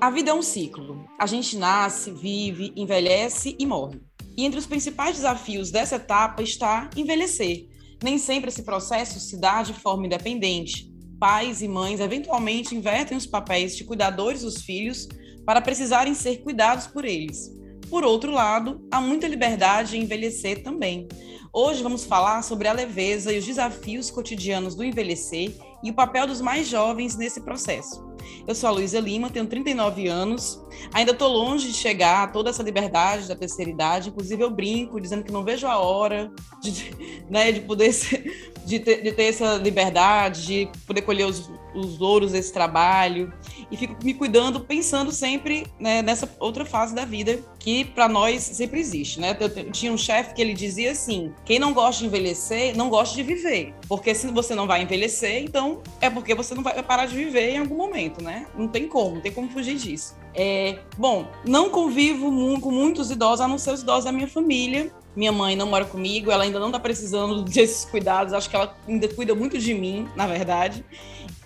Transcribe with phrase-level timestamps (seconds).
[0.00, 1.04] A vida é um ciclo.
[1.18, 4.00] A gente nasce, vive, envelhece e morre.
[4.34, 7.68] E entre os principais desafios dessa etapa está envelhecer.
[8.02, 10.90] Nem sempre esse processo se dá de forma independente.
[11.18, 15.06] Pais e mães eventualmente invertem os papéis de cuidadores dos filhos
[15.44, 17.54] para precisarem ser cuidados por eles.
[17.90, 21.08] Por outro lado, há muita liberdade em envelhecer também.
[21.52, 25.52] Hoje vamos falar sobre a leveza e os desafios cotidianos do envelhecer
[25.84, 28.09] e o papel dos mais jovens nesse processo.
[28.46, 30.60] Eu sou a Luísa Lima, tenho 39 anos,
[30.92, 35.00] ainda estou longe de chegar a toda essa liberdade da terceira idade, inclusive eu brinco
[35.00, 36.90] dizendo que não vejo a hora de,
[37.30, 41.98] né, de poder ser, de, ter, de ter essa liberdade, de poder colher os, os
[41.98, 43.32] louros desse trabalho
[43.70, 48.42] e fico me cuidando, pensando sempre né, nessa outra fase da vida que para nós
[48.42, 49.36] sempre existe, né?
[49.38, 53.14] Eu, tinha um chefe que ele dizia assim: quem não gosta de envelhecer não gosta
[53.14, 57.06] de viver, porque se você não vai envelhecer, então é porque você não vai parar
[57.06, 58.46] de viver em algum momento, né?
[58.56, 60.16] Não tem como, não tem como fugir disso.
[60.34, 64.92] É, bom, não convivo com muitos idosos, a não ser os idosos da minha família,
[65.14, 68.76] minha mãe não mora comigo, ela ainda não está precisando desses cuidados, acho que ela
[68.86, 70.84] ainda cuida muito de mim, na verdade.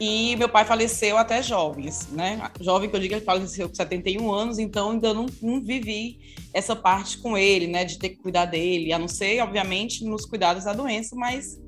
[0.01, 2.51] E meu pai faleceu até jovens, né?
[2.61, 6.19] Jovem que eu digo que faleceu com 71 anos, então ainda não, não vivi
[6.53, 7.85] essa parte com ele, né?
[7.85, 11.61] De ter que cuidar dele, a não ser, obviamente, nos cuidados da doença, mas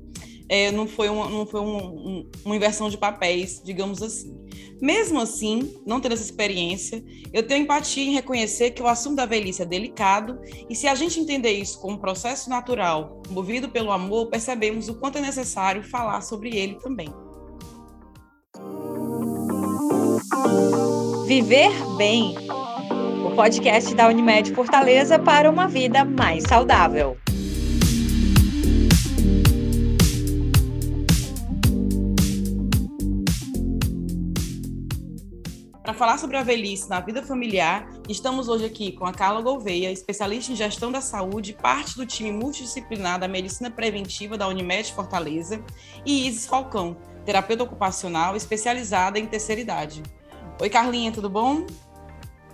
[0.49, 4.46] é, não foi, uma, não foi um, um, uma inversão de papéis, digamos assim.
[4.81, 9.25] Mesmo assim, não tendo essa experiência, eu tenho empatia em reconhecer que o assunto da
[9.25, 10.39] velhice é delicado
[10.69, 14.95] e se a gente entender isso como um processo natural, movido pelo amor, percebemos o
[14.95, 17.09] quanto é necessário falar sobre ele também.
[21.25, 22.35] Viver Bem,
[23.25, 27.17] o podcast da Unimed Fortaleza para uma vida mais saudável.
[35.87, 39.89] Para falar sobre a velhice na vida familiar, estamos hoje aqui com a Carla Gouveia,
[39.89, 45.63] especialista em gestão da saúde, parte do time multidisciplinar da medicina preventiva da Unimed Fortaleza,
[46.05, 50.03] e Isis Falcão, terapeuta ocupacional especializada em terceira idade.
[50.59, 51.65] Oi, Carlinha, tudo bom?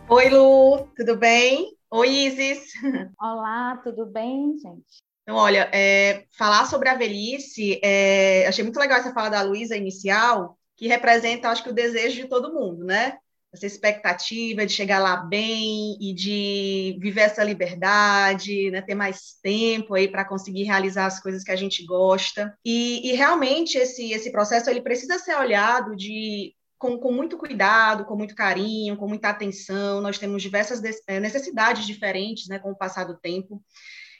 [0.08, 1.76] Oi, Lu, tudo bem?
[1.90, 2.72] Oi, Isis.
[3.20, 5.02] Olá, tudo bem, gente?
[5.24, 9.76] Então, olha, é, falar sobre a velhice, é, achei muito legal essa fala da Luísa
[9.76, 13.18] inicial, que representa, acho que, o desejo de todo mundo, né?
[13.54, 19.94] Essa expectativa de chegar lá bem e de viver essa liberdade, né, ter mais tempo
[19.94, 22.58] aí para conseguir realizar as coisas que a gente gosta.
[22.66, 28.06] E, e, realmente esse, esse processo ele precisa ser olhado de com, com, muito cuidado,
[28.06, 30.02] com muito carinho, com muita atenção.
[30.02, 33.64] Nós temos diversas eh, necessidades diferentes, né, com o passar do tempo.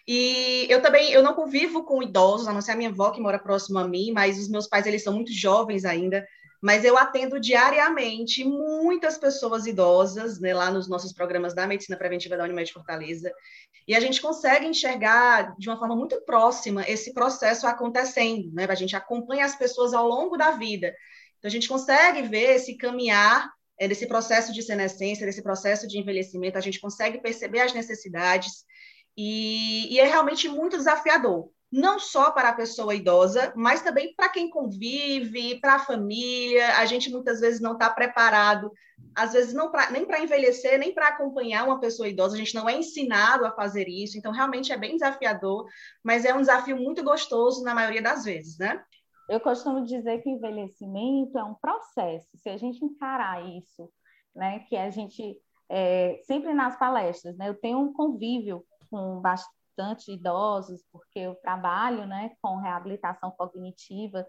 [0.08, 3.20] E eu também, eu não convivo com idosos, a não ser a minha avó que
[3.20, 6.26] mora próximo a mim, mas os meus pais, eles são muito jovens ainda
[6.64, 12.38] mas eu atendo diariamente muitas pessoas idosas, né, lá nos nossos programas da Medicina Preventiva
[12.38, 13.30] da Unimed Fortaleza,
[13.86, 18.76] e a gente consegue enxergar de uma forma muito próxima esse processo acontecendo, né, a
[18.76, 20.96] gente acompanha as pessoas ao longo da vida,
[21.38, 26.00] então a gente consegue ver esse caminhar é, desse processo de senescência, desse processo de
[26.00, 28.64] envelhecimento, a gente consegue perceber as necessidades,
[29.18, 34.30] e, e é realmente muito desafiador, não só para a pessoa idosa, mas também para
[34.30, 36.78] quem convive, para a família.
[36.78, 38.72] A gente muitas vezes não está preparado,
[39.16, 42.36] às vezes não pra, nem para envelhecer, nem para acompanhar uma pessoa idosa.
[42.36, 45.66] A gente não é ensinado a fazer isso, então realmente é bem desafiador,
[46.04, 48.80] mas é um desafio muito gostoso na maioria das vezes, né?
[49.28, 52.30] Eu costumo dizer que envelhecimento é um processo.
[52.38, 53.90] Se a gente encarar isso,
[54.36, 59.20] né, que a gente é, sempre nas palestras, né, eu tenho um convívio com
[59.76, 64.26] bastante idosos, porque eu trabalho né, com reabilitação cognitiva,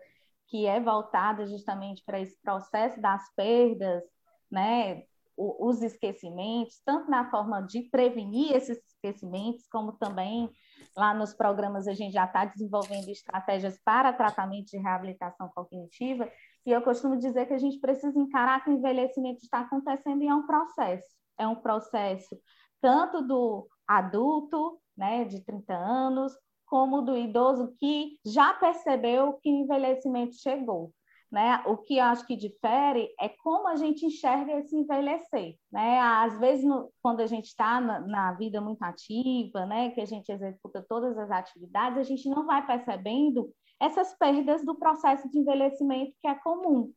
[0.49, 4.03] que é voltada justamente para esse processo das perdas,
[4.51, 5.03] né,
[5.37, 10.49] os esquecimentos, tanto na forma de prevenir esses esquecimentos, como também
[10.97, 16.31] lá nos programas a gente já está desenvolvendo estratégias para tratamento de reabilitação cognitiva,
[16.65, 20.29] e eu costumo dizer que a gente precisa encarar que o envelhecimento está acontecendo e
[20.29, 21.09] é um processo.
[21.37, 22.39] É um processo
[22.81, 26.33] tanto do adulto, né, de 30 anos,
[26.67, 30.93] como do idoso que já percebeu que o envelhecimento chegou.
[31.31, 31.61] Né?
[31.67, 35.57] O que eu acho que difere é como a gente enxerga esse envelhecer.
[35.71, 35.99] Né?
[35.99, 39.91] Às vezes, no, quando a gente está na, na, vida muito ativa, né?
[39.91, 43.51] que a gente executa todas as atividades, a gente não vai percebendo
[43.81, 46.93] essas perdas do processo de envelhecimento que é comum.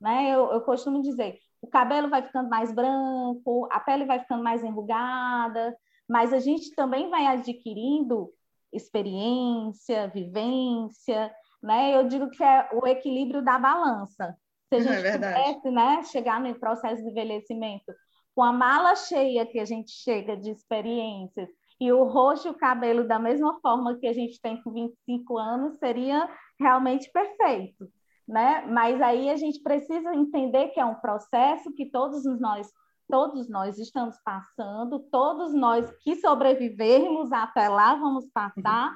[0.00, 0.30] Né?
[0.30, 4.64] Eu, eu costumo dizer, o cabelo vai ficando mais branco, a pele vai ficando mais
[4.64, 5.76] enrugada,
[6.08, 8.30] mas a gente também vai adquirindo
[8.72, 11.96] experiência, vivência, né?
[11.96, 14.36] Eu digo que é o equilíbrio da balança.
[14.68, 17.92] Se a é gente é pudesse, né, chegar no processo de envelhecimento
[18.34, 21.48] com a mala cheia que a gente chega de experiências
[21.80, 25.38] e o rosto e o cabelo da mesma forma que a gente tem com 25
[25.38, 26.28] anos, seria
[26.58, 27.88] realmente perfeito,
[28.26, 28.64] né?
[28.66, 32.70] Mas aí a gente precisa entender que é um processo que todos nós
[33.08, 38.94] todos nós estamos passando, todos nós que sobrevivermos até lá vamos passar,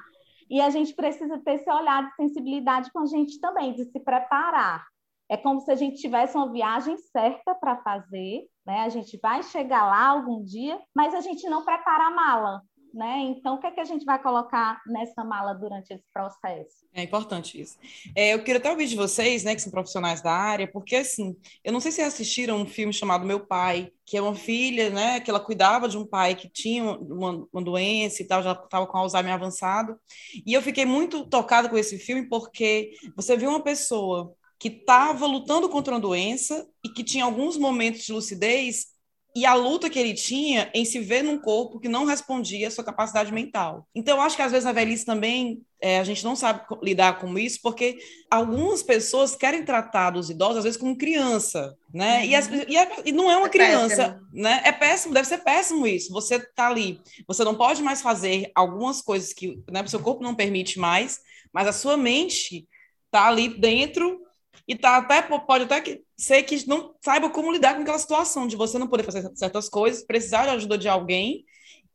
[0.49, 3.99] e a gente precisa ter esse olhar de sensibilidade com a gente também, de se
[3.99, 4.85] preparar.
[5.29, 8.81] É como se a gente tivesse uma viagem certa para fazer, né?
[8.81, 12.61] A gente vai chegar lá algum dia, mas a gente não prepara a mala
[12.93, 13.19] né?
[13.21, 16.85] Então, o que é que a gente vai colocar nessa mala durante esse processo?
[16.93, 17.77] É importante isso.
[18.15, 21.35] É, eu queria até ouvir de vocês, né, que são profissionais da área, porque assim,
[21.63, 25.19] eu não sei se assistiram um filme chamado Meu Pai, que é uma filha, né,
[25.19, 28.87] que ela cuidava de um pai que tinha uma, uma doença e tal, já estava
[28.87, 29.99] com Alzheimer avançado.
[30.45, 35.25] E eu fiquei muito tocada com esse filme porque você viu uma pessoa que estava
[35.25, 38.87] lutando contra uma doença e que tinha alguns momentos de lucidez
[39.35, 42.71] e a luta que ele tinha em se ver num corpo que não respondia à
[42.71, 43.87] sua capacidade mental.
[43.93, 47.19] Então, eu acho que às vezes na velhice também é, a gente não sabe lidar
[47.19, 47.99] com isso, porque
[48.29, 52.19] algumas pessoas querem tratar os idosos, às vezes, como criança, né?
[52.19, 52.25] Uhum.
[52.25, 54.27] E, as, e, a, e, não é uma é criança, péssimo.
[54.33, 54.61] né?
[54.65, 56.11] É péssimo, deve ser péssimo isso.
[56.11, 60.23] Você tá ali, você não pode mais fazer algumas coisas que né, o seu corpo
[60.23, 61.19] não permite mais,
[61.53, 62.67] mas a sua mente
[63.11, 64.19] tá ali dentro
[64.67, 68.55] e tá até pode até ser que não saiba como lidar com aquela situação de
[68.55, 71.45] você não poder fazer certas coisas, precisar de ajuda de alguém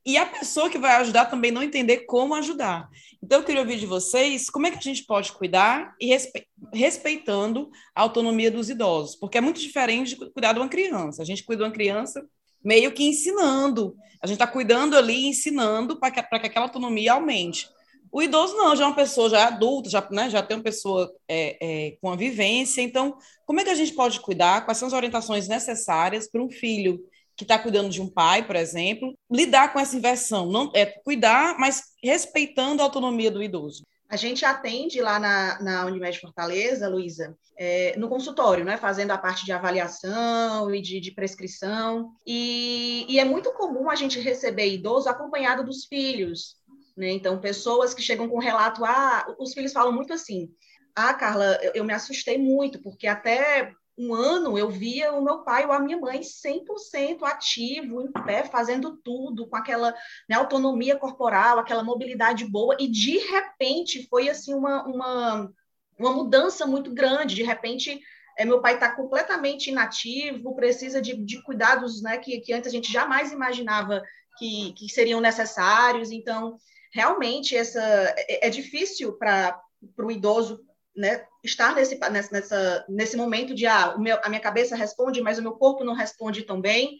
[0.06, 2.88] e a pessoa que vai ajudar também não entender como ajudar.
[3.22, 6.46] Então eu queria ouvir de vocês como é que a gente pode cuidar e respe
[6.72, 11.22] respeitando a autonomia dos idosos, porque é muito diferente de cuidar de uma criança.
[11.22, 12.26] A gente cuida de uma criança
[12.62, 17.68] meio que ensinando, a gente está cuidando ali, ensinando para que, que aquela autonomia aumente.
[18.14, 20.62] O idoso não, já é uma pessoa já é adulta, já, né, já tem uma
[20.62, 22.80] pessoa é, é, com a vivência.
[22.80, 24.64] Então, como é que a gente pode cuidar?
[24.64, 27.00] Quais são as orientações necessárias para um filho
[27.36, 30.46] que está cuidando de um pai, por exemplo, lidar com essa inversão?
[30.46, 33.82] Não é cuidar, mas respeitando a autonomia do idoso.
[34.08, 39.18] A gente atende lá na, na Unimed Fortaleza, Luísa, é, no consultório, né, fazendo a
[39.18, 42.12] parte de avaliação e de, de prescrição.
[42.24, 46.56] E, e, é muito comum a gente receber idoso acompanhado dos filhos.
[46.96, 47.10] Né?
[47.10, 50.50] Então, pessoas que chegam com relato, ah, os filhos falam muito assim,
[50.94, 55.42] ah, Carla, eu, eu me assustei muito, porque até um ano eu via o meu
[55.44, 59.94] pai ou a minha mãe 100% ativo, em pé, fazendo tudo, com aquela
[60.28, 65.52] né, autonomia corporal, aquela mobilidade boa, e de repente foi assim uma, uma,
[65.98, 68.00] uma mudança muito grande, de repente
[68.36, 72.72] é, meu pai está completamente inativo, precisa de, de cuidados né, que, que antes a
[72.72, 74.02] gente jamais imaginava
[74.38, 76.56] que, que seriam necessários, então
[76.94, 77.82] realmente essa
[78.16, 79.60] é, é difícil para
[79.98, 80.64] o idoso
[80.96, 81.98] né, estar nesse,
[82.30, 85.92] nessa, nesse momento de ah, meu, a minha cabeça responde, mas o meu corpo não
[85.92, 86.98] responde tão bem,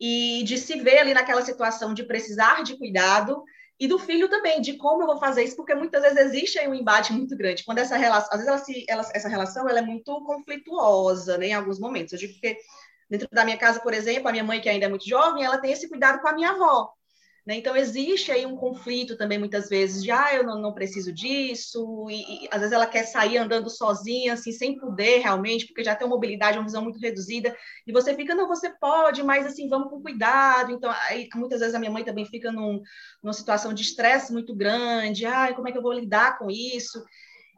[0.00, 3.44] e de se ver ali naquela situação de precisar de cuidado,
[3.80, 6.66] e do filho também, de como eu vou fazer isso, porque muitas vezes existe aí
[6.66, 7.64] um embate muito grande.
[7.64, 11.48] Quando essa relação, às vezes ela se, ela, essa relação ela é muito conflituosa né,
[11.48, 12.12] em alguns momentos.
[12.12, 12.56] Eu digo que
[13.08, 15.58] dentro da minha casa, por exemplo, a minha mãe, que ainda é muito jovem, ela
[15.58, 16.92] tem esse cuidado com a minha avó.
[17.48, 17.56] Né?
[17.56, 22.06] Então, existe aí um conflito também, muitas vezes, de, ah, eu não, não preciso disso,
[22.10, 25.96] e, e, às vezes ela quer sair andando sozinha, assim, sem poder realmente, porque já
[25.96, 27.56] tem uma mobilidade, uma visão muito reduzida,
[27.86, 30.72] e você fica, não, você pode, mas, assim, vamos com cuidado.
[30.72, 32.82] Então, aí, muitas vezes a minha mãe também fica num,
[33.22, 37.02] numa situação de estresse muito grande, ah, como é que eu vou lidar com isso?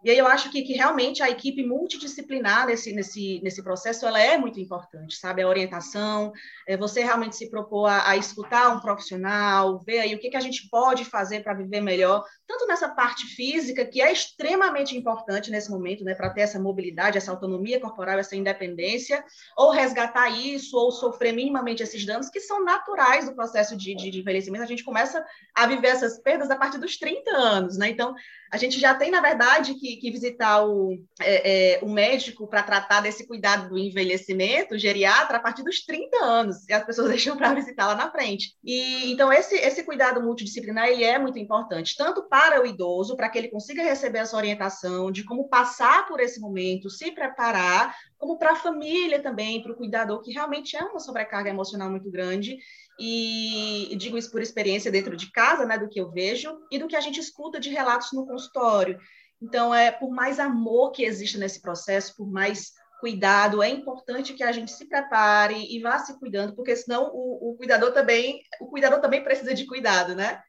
[0.02, 4.20] E aí eu acho que, que realmente a equipe multidisciplinar nesse, nesse, nesse processo ela
[4.20, 5.42] é muito importante, sabe?
[5.42, 6.32] A orientação,
[6.66, 10.36] é você realmente se propor a, a escutar um profissional, ver aí o que, que
[10.36, 15.50] a gente pode fazer para viver melhor, tanto nessa parte física, que é extremamente importante
[15.50, 19.22] nesse momento, né, para ter essa mobilidade, essa autonomia corporal, essa independência,
[19.56, 24.10] ou resgatar isso, ou sofrer minimamente esses danos que são naturais do processo de, de,
[24.10, 24.64] de envelhecimento.
[24.64, 27.90] A gente começa a viver essas perdas a partir dos 30 anos, né?
[27.90, 28.14] Então,
[28.52, 32.62] a gente já tem, na verdade, que, que visitar o, é, é, o médico para
[32.62, 37.36] tratar desse cuidado do envelhecimento, geriatra, a partir dos 30 anos, e as pessoas deixam
[37.36, 38.56] para visitar lá na frente.
[38.64, 43.28] E então esse, esse cuidado multidisciplinar ele é muito importante, tanto para o idoso, para
[43.28, 48.36] que ele consiga receber essa orientação de como passar por esse momento, se preparar, como
[48.36, 52.58] para a família também, para o cuidador, que realmente é uma sobrecarga emocional muito grande,
[53.00, 56.86] e digo isso por experiência dentro de casa, né, do que eu vejo e do
[56.86, 58.98] que a gente escuta de relatos no consultório.
[59.40, 64.42] Então, é por mais amor que exista nesse processo, por mais cuidado, é importante que
[64.42, 68.66] a gente se prepare e vá se cuidando, porque senão o, o cuidador também, o
[68.66, 70.42] cuidador também precisa de cuidado, né?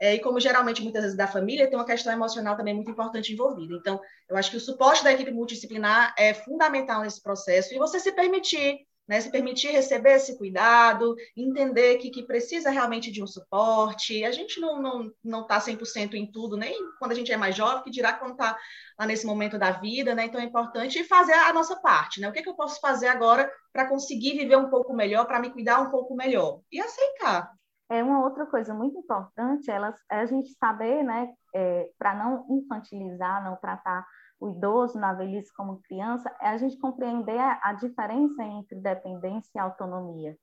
[0.00, 3.32] É, e como geralmente muitas vezes da família, tem uma questão emocional também muito importante
[3.32, 3.76] envolvida.
[3.76, 8.00] Então, eu acho que o suporte da equipe multidisciplinar é fundamental nesse processo e você
[8.00, 9.20] se permitir né?
[9.20, 14.24] Se permitir receber esse cuidado, entender que, que precisa realmente de um suporte.
[14.24, 17.54] A gente não não não está 100% em tudo, nem quando a gente é mais
[17.54, 18.56] jovem, que dirá quando está
[18.98, 20.26] lá nesse momento da vida, né?
[20.26, 22.28] Então é importante fazer a nossa parte, né?
[22.28, 25.40] O que, é que eu posso fazer agora para conseguir viver um pouco melhor, para
[25.40, 26.60] me cuidar um pouco melhor?
[26.70, 27.52] E aceitar.
[27.90, 32.46] É uma outra coisa muito importante, ela, é a gente saber, né, é, para não
[32.48, 34.06] infantilizar, não tratar
[34.42, 39.48] o idoso na velhice como criança, é a gente compreender a, a diferença entre dependência
[39.54, 40.36] e autonomia.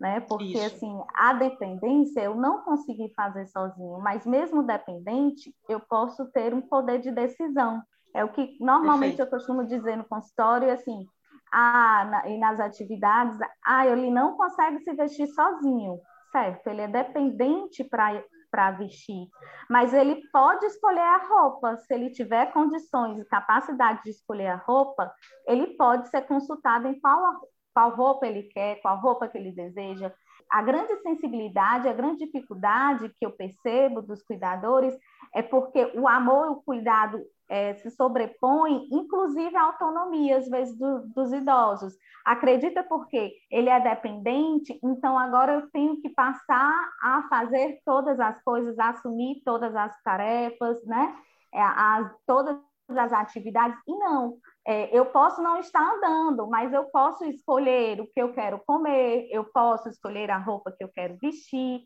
[0.00, 0.20] Né?
[0.20, 0.74] Porque Isso.
[0.74, 6.62] assim, a dependência eu não consegui fazer sozinho, mas mesmo dependente, eu posso ter um
[6.62, 7.82] poder de decisão.
[8.14, 9.34] É o que normalmente Perfeito.
[9.34, 11.06] eu costumo dizer no consultório, assim,
[11.52, 16.00] ah, na, e nas atividades, ah, ele não consegue se vestir sozinho,
[16.32, 16.66] certo?
[16.68, 18.14] Ele é dependente para
[18.52, 19.26] para vestir,
[19.68, 21.78] mas ele pode escolher a roupa.
[21.78, 25.10] Se ele tiver condições e capacidade de escolher a roupa,
[25.48, 27.40] ele pode ser consultado em qual,
[27.74, 30.12] qual roupa ele quer, qual roupa que ele deseja.
[30.50, 34.94] A grande sensibilidade, a grande dificuldade que eu percebo dos cuidadores
[35.34, 37.18] é porque o amor e o cuidado
[37.48, 41.94] é, se sobrepõe, inclusive a autonomia, às vezes, do, dos idosos.
[42.24, 48.42] Acredita porque ele é dependente, então agora eu tenho que passar a fazer todas as
[48.42, 51.14] coisas, assumir todas as tarefas, né?
[51.52, 52.58] É, as, todas
[52.88, 53.78] as atividades.
[53.86, 58.32] E não, é, eu posso não estar andando, mas eu posso escolher o que eu
[58.32, 61.80] quero comer, eu posso escolher a roupa que eu quero vestir.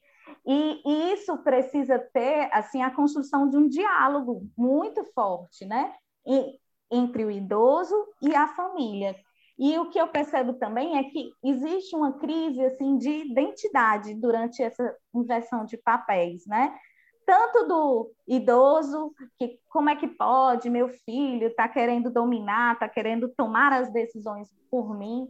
[0.46, 5.92] E, e, isso precisa ter assim a construção de um diálogo muito forte, né,
[6.24, 6.58] e,
[6.90, 9.16] entre o idoso e a família.
[9.58, 14.62] E o que eu percebo também é que existe uma crise assim de identidade durante
[14.62, 16.76] essa inversão de papéis, né?
[17.24, 23.28] Tanto do idoso, que como é que pode, meu filho está querendo dominar, está querendo
[23.30, 25.26] tomar as decisões por mim,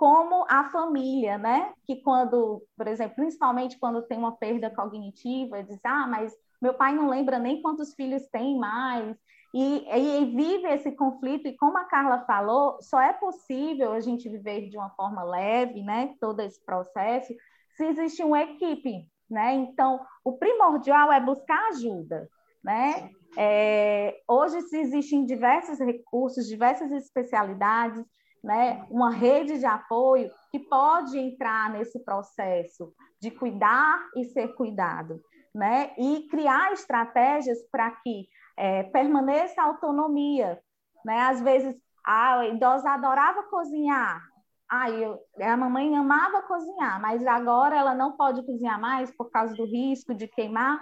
[0.00, 1.74] como a família, né?
[1.84, 6.94] Que quando, por exemplo, principalmente quando tem uma perda cognitiva, diz, ah, mas meu pai
[6.94, 9.14] não lembra nem quantos filhos tem mais,
[9.52, 14.26] e, e, vive esse conflito, e como a Carla falou, só é possível a gente
[14.26, 16.14] viver de uma forma leve, né?
[16.18, 17.34] Todo esse processo,
[17.76, 19.52] se existe uma equipe, né?
[19.52, 22.26] Então, o primordial é buscar ajuda,
[22.64, 23.10] né?
[23.36, 28.02] É, hoje se existem diversos recursos, diversas especialidades,
[28.42, 35.20] né, uma rede de apoio que pode entrar nesse processo de cuidar e ser cuidado,
[35.54, 40.58] né, e criar estratégias para que é, permaneça a autonomia,
[41.04, 44.22] né, às vezes a idosa adorava cozinhar,
[44.70, 49.52] ah, eu, a mamãe amava cozinhar, mas agora ela não pode cozinhar mais por causa
[49.54, 50.80] do risco de queimar,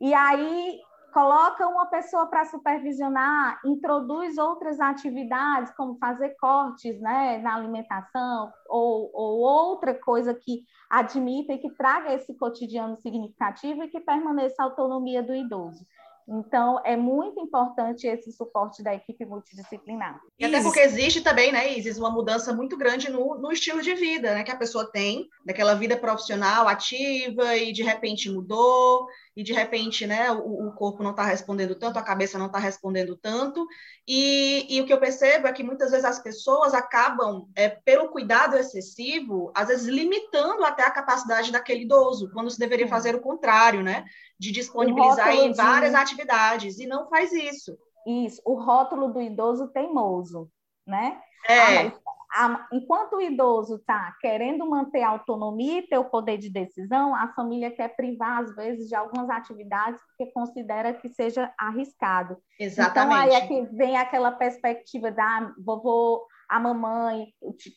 [0.00, 0.80] e aí
[1.16, 9.10] coloca uma pessoa para supervisionar, introduz outras atividades, como fazer cortes né, na alimentação, ou,
[9.14, 14.66] ou outra coisa que admita e que traga esse cotidiano significativo e que permaneça a
[14.66, 15.86] autonomia do idoso.
[16.28, 20.20] Então, é muito importante esse suporte da equipe multidisciplinar.
[20.38, 23.94] E até porque existe também, né, Isis, uma mudança muito grande no, no estilo de
[23.94, 29.06] vida, né, que a pessoa tem, daquela vida profissional ativa e de repente mudou,
[29.36, 32.58] e de repente, né, o, o corpo não está respondendo tanto, a cabeça não está
[32.58, 33.66] respondendo tanto,
[34.08, 38.08] e, e, o que eu percebo é que muitas vezes as pessoas acabam, é, pelo
[38.08, 43.20] cuidado excessivo, às vezes limitando até a capacidade daquele idoso, quando se deveria fazer o
[43.20, 44.06] contrário, né,
[44.38, 45.96] de disponibilizar em várias de...
[45.98, 47.76] atividades, e não faz isso.
[48.06, 50.48] Isso, o rótulo do idoso teimoso,
[50.86, 51.20] né?
[51.48, 51.88] É.
[51.88, 51.92] Ah,
[52.32, 57.14] a, enquanto o idoso está querendo manter a autonomia e ter o poder de decisão,
[57.14, 62.36] a família quer privar, às vezes, de algumas atividades porque considera que seja arriscado.
[62.58, 63.20] Exatamente.
[63.20, 67.26] Então, aí é que vem aquela perspectiva da vovô, a mamãe,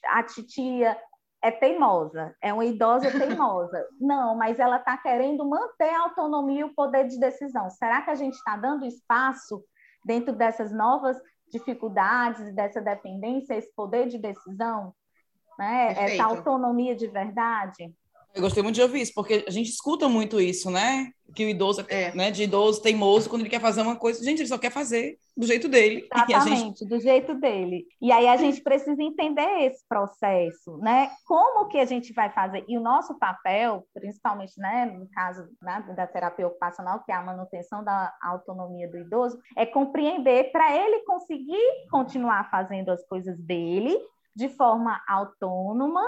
[0.08, 0.98] a titia,
[1.42, 3.86] é teimosa, é uma idosa teimosa.
[4.00, 7.70] Não, mas ela está querendo manter a autonomia e o poder de decisão.
[7.70, 9.64] Será que a gente está dando espaço
[10.06, 11.18] dentro dessas novas
[11.52, 14.94] dificuldades, dessa dependência, esse poder de decisão,
[15.58, 15.94] né?
[15.98, 17.94] essa autonomia de verdade?
[18.34, 21.12] Eu gostei muito de ouvir isso, porque a gente escuta muito isso, né?
[21.36, 22.14] Que o idoso, é.
[22.16, 25.18] né, de idoso teimoso, quando ele quer fazer uma coisa, gente, ele só quer fazer
[25.36, 26.08] do jeito dele.
[26.14, 26.86] Exatamente, gente...
[26.86, 27.86] do jeito dele.
[28.02, 31.10] E aí a gente precisa entender esse processo, né?
[31.26, 32.64] Como que a gente vai fazer?
[32.68, 37.24] E o nosso papel, principalmente, né, no caso né, da terapia ocupacional, que é a
[37.24, 43.98] manutenção da autonomia do idoso, é compreender para ele conseguir continuar fazendo as coisas dele
[44.36, 46.04] de forma autônoma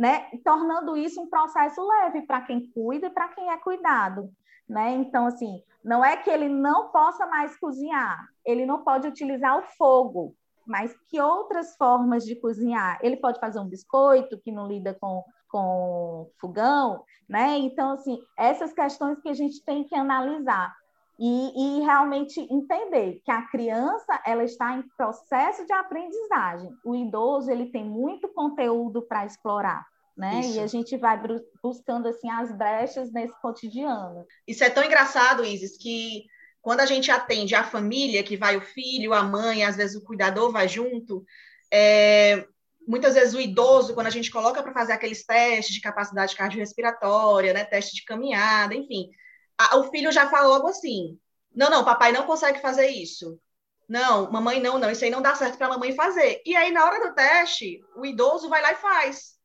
[0.00, 0.30] né?
[0.42, 4.30] Tornando isso um processo leve para quem cuida e para quem é cuidado,
[4.66, 4.92] né?
[4.92, 9.62] Então, assim, não é que ele não possa mais cozinhar, ele não pode utilizar o
[9.76, 10.34] fogo,
[10.66, 12.98] mas que outras formas de cozinhar?
[13.02, 17.58] Ele pode fazer um biscoito que não lida com, com fogão, né?
[17.58, 20.74] Então, assim, essas questões que a gente tem que analisar
[21.22, 26.74] e, e, realmente entender que a criança ela está em processo de aprendizagem.
[26.82, 29.89] O idoso ele tem muito conteúdo para explorar.
[30.20, 30.40] Né?
[30.40, 30.56] Isso.
[30.56, 31.18] E a gente vai
[31.62, 34.26] buscando assim as brechas nesse cotidiano.
[34.46, 36.26] Isso é tão engraçado, Isis, que
[36.60, 40.04] quando a gente atende a família, que vai o filho, a mãe, às vezes o
[40.04, 41.24] cuidador vai junto,
[41.72, 42.46] é,
[42.86, 47.54] muitas vezes o idoso, quando a gente coloca para fazer aqueles testes de capacidade cardiorrespiratória,
[47.54, 49.08] né, teste de caminhada, enfim,
[49.56, 51.18] a, o filho já fala logo assim:
[51.54, 53.40] não, não, papai não consegue fazer isso.
[53.88, 56.42] Não, mamãe não, não, isso aí não dá certo para a mamãe fazer.
[56.44, 59.39] E aí, na hora do teste, o idoso vai lá e faz.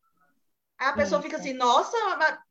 [0.79, 1.98] Aí a pessoa fica assim, nossa,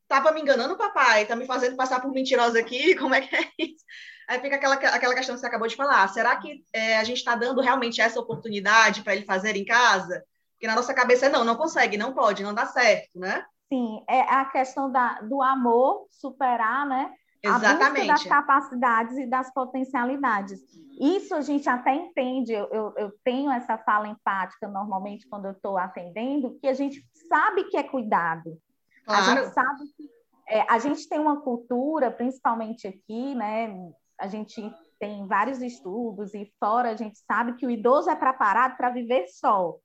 [0.07, 3.49] tava me enganando, papai, tá me fazendo passar por mentirosa aqui, como é que é
[3.59, 3.83] isso?
[4.27, 6.07] Aí fica aquela, aquela questão que você acabou de falar.
[6.09, 10.23] Será que é, a gente está dando realmente essa oportunidade para ele fazer em casa?
[10.53, 13.45] Porque na nossa cabeça é não, não consegue, não pode, não dá certo, né?
[13.71, 17.11] Sim, é a questão da, do amor superar, né?
[17.47, 18.09] Exatamente.
[18.09, 20.59] A das capacidades e das potencialidades.
[20.99, 25.51] Isso a gente até entende, eu, eu, eu tenho essa fala empática normalmente quando eu
[25.51, 28.57] estou atendendo, que a gente sabe que é cuidado.
[29.05, 29.21] Claro.
[29.21, 30.09] A gente sabe que
[30.47, 33.75] é, a gente tem uma cultura, principalmente aqui, né?
[34.19, 38.77] A gente tem vários estudos e fora a gente sabe que o idoso é preparado
[38.77, 39.75] para viver só.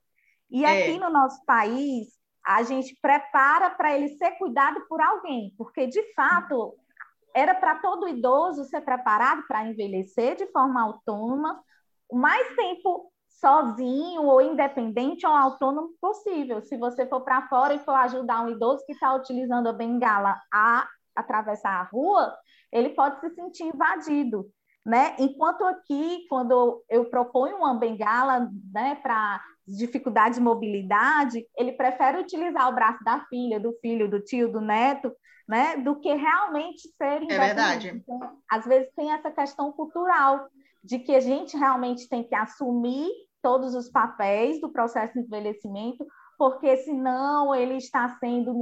[0.50, 0.82] E é.
[0.82, 2.08] aqui no nosso país,
[2.44, 6.74] a gente prepara para ele ser cuidado por alguém, porque de fato
[7.34, 11.62] era para todo idoso ser preparado para envelhecer de forma autônoma,
[12.08, 16.60] o mais tempo sozinho ou independente ou autônomo possível.
[16.62, 20.38] Se você for para fora e for ajudar um idoso que está utilizando a bengala
[20.52, 22.36] a atravessar a rua,
[22.70, 24.46] ele pode se sentir invadido.
[24.84, 25.14] Né?
[25.18, 32.68] Enquanto aqui, quando eu proponho uma bengala né, para dificuldade de mobilidade, ele prefere utilizar
[32.68, 35.12] o braço da filha, do filho, do tio, do neto,
[35.50, 37.32] né, do que realmente ser independente.
[37.32, 37.88] É verdade.
[37.88, 40.46] Então, às vezes tem essa questão cultural
[40.82, 43.10] de que a gente realmente tem que assumir
[43.42, 46.06] todos os papéis do processo de envelhecimento,
[46.38, 48.54] porque senão ele está sendo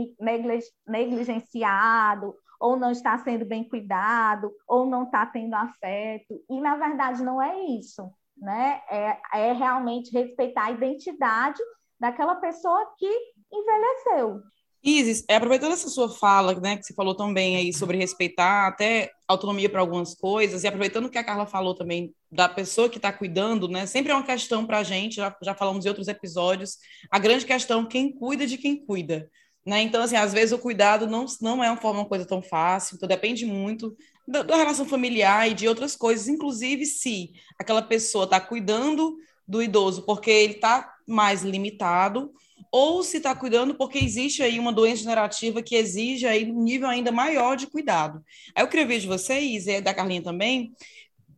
[0.88, 6.42] negligenciado, ou não está sendo bem cuidado, ou não está tendo afeto.
[6.48, 8.10] E, na verdade, não é isso.
[8.34, 8.80] Né?
[8.88, 11.60] É, é realmente respeitar a identidade
[12.00, 13.10] daquela pessoa que
[13.52, 14.40] envelheceu.
[14.82, 19.10] Isis, é, aproveitando essa sua fala, né, que você falou também aí sobre respeitar até
[19.26, 23.12] autonomia para algumas coisas, e aproveitando que a Carla falou também da pessoa que está
[23.12, 26.78] cuidando, né, sempre é uma questão para a gente, já, já falamos em outros episódios,
[27.10, 29.28] a grande questão, quem cuida de quem cuida,
[29.66, 32.40] né, então, assim, às vezes o cuidado não, não é uma, forma, uma coisa tão
[32.40, 37.82] fácil, então depende muito da, da relação familiar e de outras coisas, inclusive se aquela
[37.82, 42.30] pessoa está cuidando do idoso porque ele está mais limitado,
[42.70, 46.88] ou se está cuidando porque existe aí uma doença generativa que exige aí um nível
[46.88, 48.22] ainda maior de cuidado.
[48.54, 50.72] Aí eu queria ver de vocês, e da Carlinha também,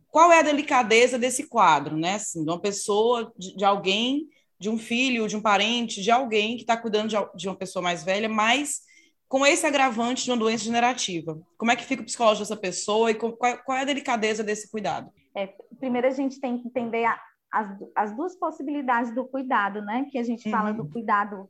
[0.09, 2.15] qual é a delicadeza desse quadro, né?
[2.15, 4.27] Assim, de uma pessoa, de, de alguém,
[4.59, 7.81] de um filho, de um parente, de alguém que está cuidando de, de, uma pessoa
[7.81, 8.81] mais velha, mas
[9.27, 11.39] com esse agravante de uma doença generativa.
[11.57, 14.69] Como é que fica o psicológico dessa pessoa e qual, qual, é a delicadeza desse
[14.69, 15.09] cuidado?
[15.33, 15.47] É,
[15.79, 17.17] primeiro a gente tem que entender a,
[17.51, 20.07] as, as duas possibilidades do cuidado, né?
[20.09, 20.51] Que a gente uhum.
[20.51, 20.91] fala do uhum.
[20.91, 21.49] cuidado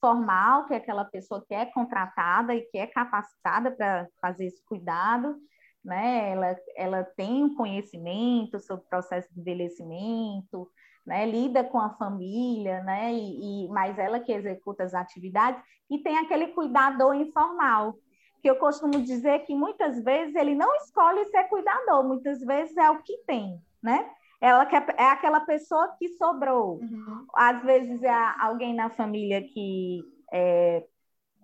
[0.00, 4.64] formal, que é aquela pessoa que é contratada e que é capacitada para fazer esse
[4.64, 5.36] cuidado,
[5.84, 6.30] né?
[6.30, 10.70] Ela, ela tem um conhecimento sobre o processo de envelhecimento,
[11.04, 11.26] né?
[11.26, 13.12] Lida com a família, né?
[13.12, 17.94] E, e mas ela que executa as atividades e tem aquele cuidador informal,
[18.40, 22.90] que eu costumo dizer que muitas vezes ele não escolhe ser cuidador, muitas vezes é
[22.90, 24.08] o que tem, né?
[24.40, 26.78] Ela quer, é aquela pessoa que sobrou.
[26.80, 27.26] Uhum.
[27.34, 30.00] Às vezes é alguém na família que
[30.32, 30.84] é,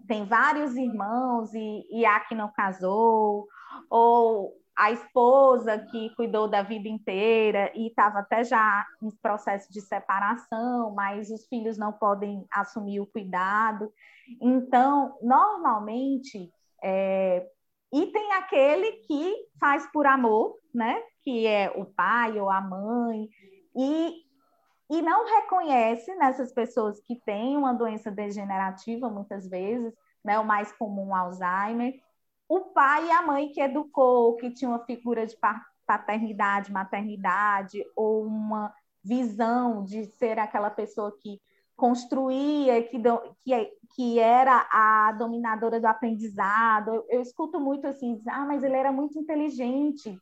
[0.07, 3.48] tem vários irmãos e, e há que não casou,
[3.90, 9.80] ou a esposa que cuidou da vida inteira e estava até já em processo de
[9.80, 13.92] separação, mas os filhos não podem assumir o cuidado.
[14.40, 16.50] Então, normalmente,
[16.83, 17.46] é,
[17.92, 21.00] e tem aquele que faz por amor, né?
[21.24, 23.28] Que é o pai ou a mãe,
[23.74, 24.22] e,
[24.90, 30.70] e não reconhece nessas pessoas que têm uma doença degenerativa, muitas vezes, né, o mais
[30.72, 31.94] comum, Alzheimer,
[32.48, 35.37] o pai e a mãe que educou, que tinha uma figura de
[35.87, 41.40] paternidade, maternidade, ou uma visão de ser aquela pessoa que
[41.76, 42.98] construía, que,
[43.42, 46.94] que, que era a dominadora do aprendizado.
[46.94, 50.16] Eu, eu escuto muito assim, ah, mas ele era muito inteligente,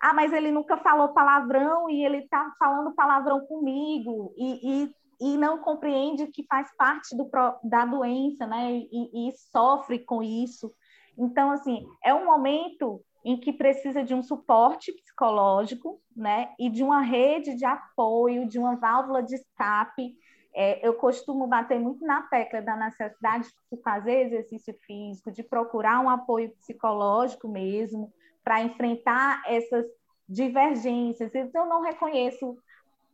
[0.00, 5.36] ah, mas ele nunca falou palavrão e ele está falando palavrão comigo, e, e, e,
[5.36, 7.28] não compreende que faz parte do,
[7.64, 8.72] da doença, né?
[8.72, 10.72] E, e sofre com isso.
[11.16, 16.52] Então, assim, é um momento em que precisa de um suporte psicológico, né?
[16.58, 20.14] E de uma rede de apoio, de uma válvula de escape.
[20.54, 26.00] É, eu costumo bater muito na tecla da necessidade de fazer exercício físico, de procurar
[26.00, 28.12] um apoio psicológico mesmo,
[28.48, 29.84] para enfrentar essas
[30.26, 31.34] divergências.
[31.34, 32.56] Então, eu não reconheço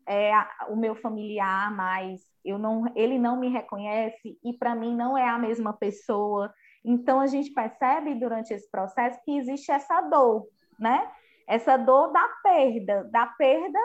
[0.06, 0.32] é,
[0.68, 5.28] o meu familiar mais, eu não, ele não me reconhece e para mim não é
[5.28, 6.54] a mesma pessoa.
[6.84, 10.46] Então, a gente percebe durante esse processo que existe essa dor,
[10.78, 11.10] né?
[11.48, 13.80] Essa dor da perda, da perda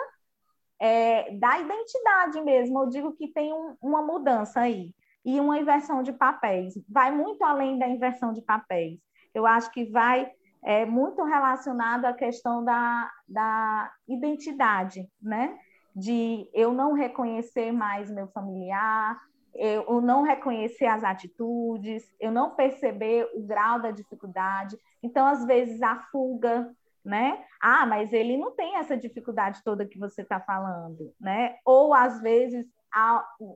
[0.79, 2.83] é, da identidade mesmo.
[2.83, 4.93] Eu digo que tem um, uma mudança aí
[5.25, 6.75] e uma inversão de papéis.
[6.87, 8.99] Vai muito além da inversão de papéis.
[9.33, 10.31] Eu acho que vai
[10.63, 15.57] é muito relacionado à questão da, da identidade, né?
[15.95, 19.17] De eu não reconhecer mais meu familiar,
[19.55, 24.77] eu não reconhecer as atitudes, eu não perceber o grau da dificuldade.
[25.01, 26.71] Então, às vezes, a fuga,
[27.03, 27.43] né?
[27.59, 31.55] Ah, mas ele não tem essa dificuldade toda que você está falando, né?
[31.65, 32.65] Ou, às vezes,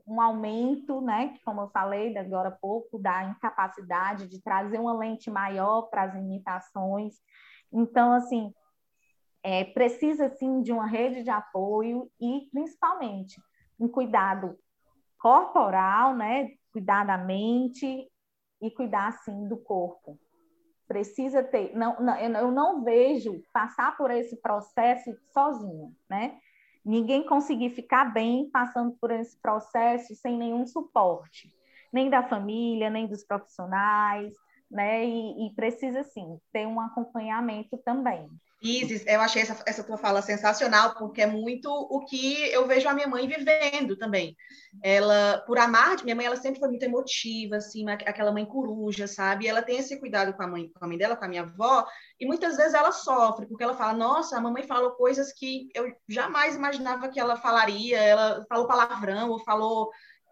[0.06, 5.32] um aumento, né, como eu falei agora há pouco, da incapacidade de trazer uma lente
[5.32, 7.16] maior para as imitações.
[7.72, 8.54] Então, assim,
[9.42, 13.42] é, precisa sim de uma rede de apoio e principalmente
[13.80, 14.58] um cuidado
[15.20, 18.10] corporal, né, cuidar da mente
[18.62, 20.20] e cuidar assim do corpo.
[20.88, 26.38] Precisa ter, não, não, eu não vejo passar por esse processo sozinho, né?
[26.86, 31.54] Ninguém conseguir ficar bem passando por esse processo sem nenhum suporte,
[31.92, 34.34] nem da família, nem dos profissionais,
[34.70, 35.06] né?
[35.06, 38.28] E, e precisa, sim, ter um acompanhamento também.
[38.64, 42.88] Isis, eu achei essa, essa tua fala sensacional, porque é muito o que eu vejo
[42.88, 44.38] a minha mãe vivendo também.
[44.82, 49.48] Ela, por amar, minha mãe, ela sempre foi muito emotiva, assim, aquela mãe coruja, sabe?
[49.48, 51.86] Ela tem esse cuidado com a mãe, com a mãe dela, com a minha avó,
[52.18, 55.94] e muitas vezes ela sofre, porque ela fala, nossa, a mamãe falou coisas que eu
[56.08, 59.92] jamais imaginava que ela falaria, ela falou palavrão, ou falou,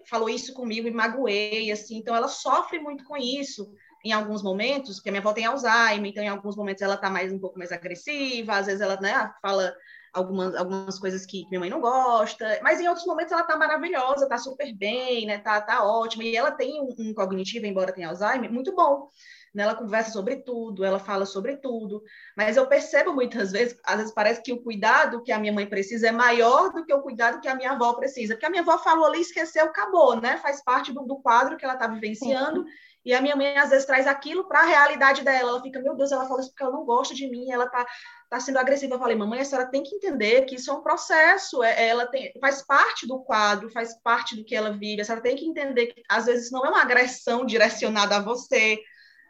[0.09, 3.69] falou isso comigo e magoei, assim, então ela sofre muito com isso
[4.03, 7.09] em alguns momentos, porque a minha avó tem Alzheimer, então em alguns momentos ela está
[7.09, 9.73] mais um pouco mais agressiva, às vezes ela né, fala
[10.13, 14.23] algumas, algumas coisas que minha mãe não gosta, mas em outros momentos ela está maravilhosa,
[14.23, 18.09] está super bem, né, tá, tá ótima, e ela tem um, um cognitivo, embora tenha
[18.09, 19.09] Alzheimer, muito bom.
[19.53, 22.01] Né, ela conversa sobre tudo, ela fala sobre tudo,
[22.37, 25.67] mas eu percebo muitas vezes, às vezes parece que o cuidado que a minha mãe
[25.67, 28.61] precisa é maior do que o cuidado que a minha avó precisa, porque a minha
[28.61, 30.37] avó falou ali, esqueceu, acabou, né?
[30.37, 32.65] Faz parte do, do quadro que ela está vivenciando.
[33.03, 35.49] E a minha mãe, às vezes, traz aquilo para a realidade dela.
[35.49, 37.85] Ela fica, meu Deus, ela fala isso porque ela não gosta de mim, ela tá,
[38.29, 38.93] tá sendo agressiva.
[38.93, 42.05] Eu falei, mamãe, a senhora tem que entender que isso é um processo, é, ela
[42.05, 45.01] tem, faz parte do quadro, faz parte do que ela vive.
[45.01, 48.79] A senhora tem que entender que, às vezes, não é uma agressão direcionada a você,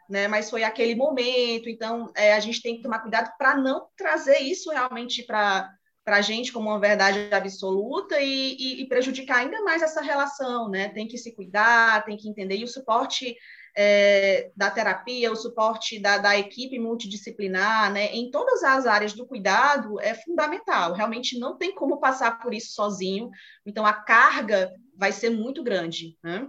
[0.08, 0.28] né?
[0.28, 1.68] Mas foi aquele momento.
[1.70, 5.70] Então, é, a gente tem que tomar cuidado para não trazer isso realmente para
[6.04, 10.68] para a gente como uma verdade absoluta e, e, e, prejudicar ainda mais essa relação,
[10.68, 10.88] né?
[10.88, 13.36] Tem que se cuidar, tem que entender, e o suporte
[13.76, 19.26] é, da terapia, o suporte da, da, equipe multidisciplinar, né, em todas as áreas do
[19.26, 20.92] cuidado é fundamental.
[20.92, 23.30] Realmente não tem como passar por isso sozinho.
[23.64, 26.16] Então a carga vai ser muito grande.
[26.22, 26.46] Né?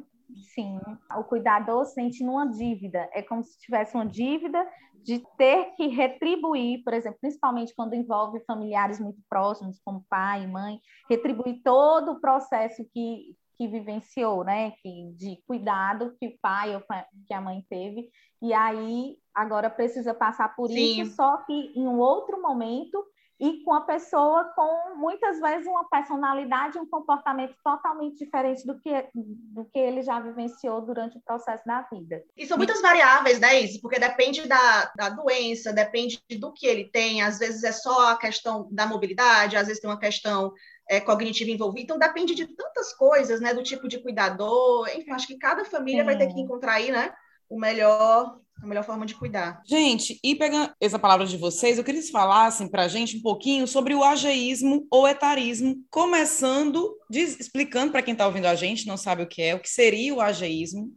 [0.54, 0.80] Sim,
[1.18, 3.10] o cuidador sente numa dívida.
[3.14, 4.66] É como se tivesse uma dívida
[5.04, 10.80] de ter que retribuir, por exemplo, principalmente quando envolve familiares muito próximos, como pai mãe,
[11.10, 14.72] retribuir todo o processo que, que vivenciou, né?
[14.82, 16.84] Que, de cuidado que o pai ou
[17.26, 18.10] que a mãe teve,
[18.42, 21.02] e aí agora precisa passar por Sim.
[21.02, 23.04] isso, só que em um outro momento
[23.40, 29.10] e com a pessoa com muitas vezes uma personalidade, um comportamento totalmente diferente do que,
[29.14, 32.24] do que ele já vivenciou durante o processo da vida.
[32.38, 33.82] E são muitas variáveis, né, Isso?
[33.82, 38.18] Porque depende da, da doença, depende do que ele tem, às vezes é só a
[38.18, 40.54] questão da mobilidade, às vezes tem uma questão
[40.90, 41.84] é, cognitiva envolvida.
[41.84, 43.54] Então, depende de tantas coisas, né?
[43.54, 44.88] Do tipo de cuidador.
[44.96, 46.06] Enfim, acho que cada família Sim.
[46.06, 47.12] vai ter que encontrar aí, né?
[47.50, 49.62] O melhor, a melhor forma de cuidar.
[49.66, 53.18] Gente, e pegando essa palavra de vocês, eu queria que vocês falassem para a gente
[53.18, 58.56] um pouquinho sobre o ageísmo ou etarismo, começando diz, explicando para quem está ouvindo a
[58.56, 60.92] gente, não sabe o que é, o que seria o ageísmo,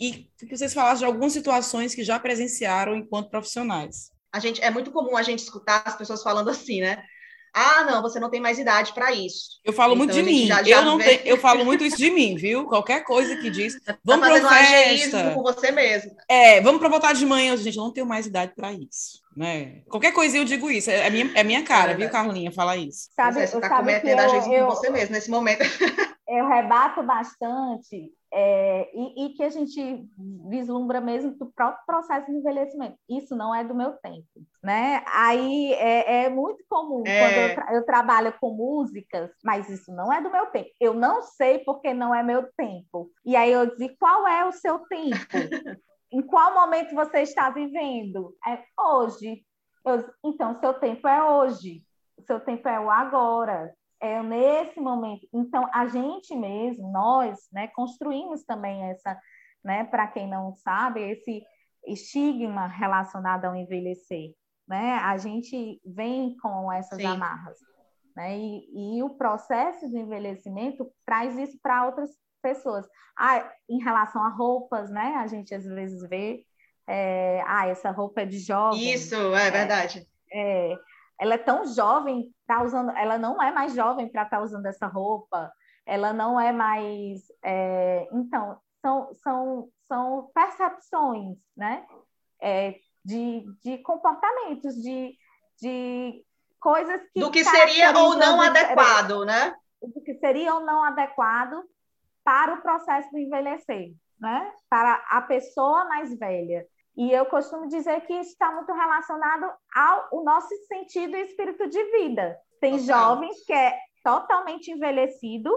[0.00, 4.10] e que vocês falassem de algumas situações que já presenciaram enquanto profissionais.
[4.32, 7.02] A gente, é muito comum a gente escutar as pessoas falando assim, né?
[7.54, 9.60] Ah, não, você não tem mais idade para isso.
[9.64, 10.46] Eu falo então, muito de mim.
[10.46, 12.66] Já, já eu não tenho, eu falo muito isso de mim, viu?
[12.66, 15.30] Qualquer coisa que diz, tá vamos tá para festa.
[15.34, 16.12] com você mesmo.
[16.28, 19.82] É, vamos para voltar de manhã, gente, eu não tenho mais idade para isso, né?
[19.88, 23.08] Qualquer coisinha eu digo isso, é minha, é minha cara, é viu, Carlinha, falar isso.
[23.14, 25.64] Sabe, você está cometendo a gente com você mesmo nesse momento.
[26.28, 30.06] Eu rebato bastante é, e, e, que a gente
[30.50, 32.98] vislumbra mesmo do próprio processo de envelhecimento.
[33.08, 34.26] Isso não é do meu tempo,
[34.62, 35.02] né?
[35.06, 37.20] Aí é, é muito comum é...
[37.20, 40.68] quando eu, tra eu, trabalho com músicas, mas isso não é do meu tempo.
[40.78, 43.10] Eu não sei porque não é meu tempo.
[43.24, 45.16] E aí eu digo, qual é o seu tempo?
[46.12, 48.34] em qual momento você está vivendo?
[48.46, 49.42] É hoje.
[49.86, 51.82] Eu, então, seu tempo é hoje.
[52.18, 55.26] O seu tempo é o agora é nesse momento.
[55.32, 59.18] Então, a gente mesmo, nós, né, construímos também essa,
[59.64, 61.42] né, para quem não sabe, esse
[61.86, 64.32] estigma relacionado ao envelhecer,
[64.66, 64.94] né?
[64.96, 67.06] A gente vem com essas Sim.
[67.06, 67.58] amarras,
[68.14, 68.38] né?
[68.38, 72.10] E, e, o processo de envelhecimento traz isso para outras
[72.42, 72.86] pessoas.
[73.18, 75.14] Ah, em relação a roupas, né?
[75.16, 76.44] A gente às vezes vê,
[76.86, 78.92] é, ah, essa roupa é de jovem.
[78.92, 80.06] Isso, é, é verdade.
[80.32, 80.76] É,
[81.18, 84.66] ela é tão jovem, tá usando, ela não é mais jovem para estar tá usando
[84.66, 85.52] essa roupa,
[85.84, 87.22] ela não é mais.
[87.42, 91.84] É, então, são, são, são percepções, né?
[92.40, 95.16] É, de, de comportamentos, de,
[95.60, 96.24] de
[96.60, 97.20] coisas que.
[97.20, 99.56] Do que seria ou não adequado, né?
[99.82, 101.64] Do que seria ou não adequado
[102.22, 104.52] para o processo de envelhecer, né?
[104.68, 106.66] Para a pessoa mais velha.
[106.98, 111.80] E eu costumo dizer que isso está muito relacionado ao nosso sentido e espírito de
[111.92, 112.36] vida.
[112.60, 115.48] Tem jovens que é totalmente envelhecido,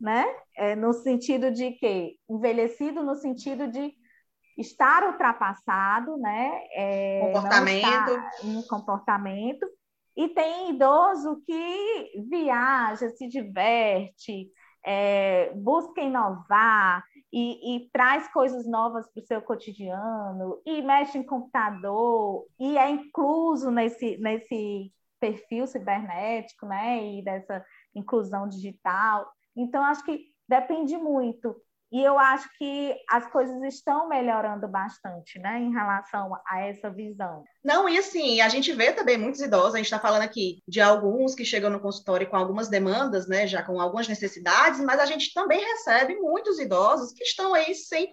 [0.00, 0.26] né?
[0.56, 3.94] É, no sentido de que envelhecido no sentido de
[4.58, 6.50] estar ultrapassado, né?
[6.74, 8.22] É, comportamento.
[8.42, 9.66] Um comportamento.
[10.16, 14.50] E tem idoso que viaja, se diverte,
[14.84, 21.22] é, busca inovar, e, e traz coisas novas para o seu cotidiano, e mexe em
[21.22, 27.02] computador, e é incluso nesse, nesse perfil cibernético, né?
[27.04, 27.64] E dessa
[27.94, 29.30] inclusão digital.
[29.56, 31.56] Então, acho que depende muito.
[31.92, 37.44] E eu acho que as coisas estão melhorando bastante, né, em relação a essa visão.
[37.62, 40.80] Não, e assim, a gente vê também muitos idosos, a gente está falando aqui de
[40.80, 45.04] alguns que chegam no consultório com algumas demandas, né, já com algumas necessidades, mas a
[45.04, 48.08] gente também recebe muitos idosos que estão aí 100%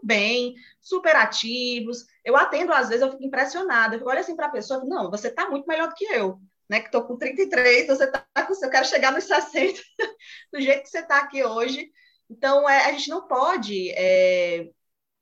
[0.00, 2.06] bem, super ativos.
[2.24, 5.10] Eu atendo, às vezes, eu fico impressionada, eu fico, olho assim para a pessoa, não,
[5.10, 6.38] você está muito melhor do que eu.
[6.70, 8.54] Né, que estou com 33, você está com.
[8.62, 9.82] Eu quero chegar nos 60,
[10.50, 11.90] do jeito que você está aqui hoje.
[12.30, 14.68] Então, é, a gente não pode é,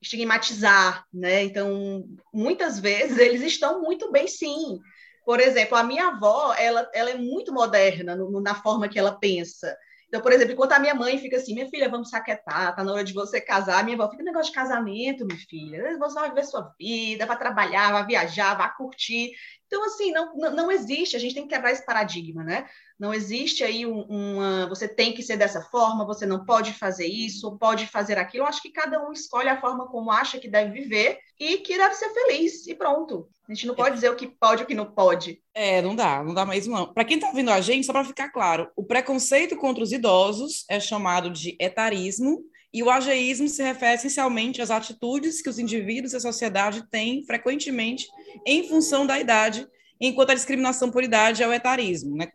[0.01, 1.43] estigmatizar, né?
[1.43, 4.79] Então, muitas vezes eles estão muito bem, sim.
[5.25, 9.17] Por exemplo, a minha avó, ela, ela é muito moderna no, na forma que ela
[9.17, 9.75] pensa.
[10.13, 12.93] Então, por exemplo, enquanto a minha mãe fica assim, minha filha, vamos saquetar, tá na
[12.93, 16.43] hora de você casar, minha avó fica negócio de casamento, minha filha, você vai viver
[16.43, 19.31] sua vida, vai trabalhar, vai viajar, vai curtir.
[19.73, 22.67] Então, assim, não, não existe, a gente tem que quebrar esse paradigma, né?
[22.99, 24.69] Não existe aí um, uma.
[24.69, 28.43] Você tem que ser dessa forma, você não pode fazer isso, pode fazer aquilo.
[28.43, 31.75] Eu acho que cada um escolhe a forma como acha que deve viver e que
[31.75, 33.27] deve ser feliz, e pronto.
[33.49, 35.41] A gente não pode dizer o que pode e o que não pode.
[35.55, 36.93] É, não dá, não dá mesmo não.
[36.93, 40.65] Para quem está ouvindo a gente, só para ficar claro, o preconceito contra os idosos
[40.69, 46.13] é chamado de etarismo e o ageísmo se refere essencialmente às atitudes que os indivíduos
[46.13, 48.07] e a sociedade têm frequentemente
[48.47, 49.67] em função da idade,
[50.01, 52.17] enquanto a discriminação por idade é o etarismo.
[52.17, 52.27] Né?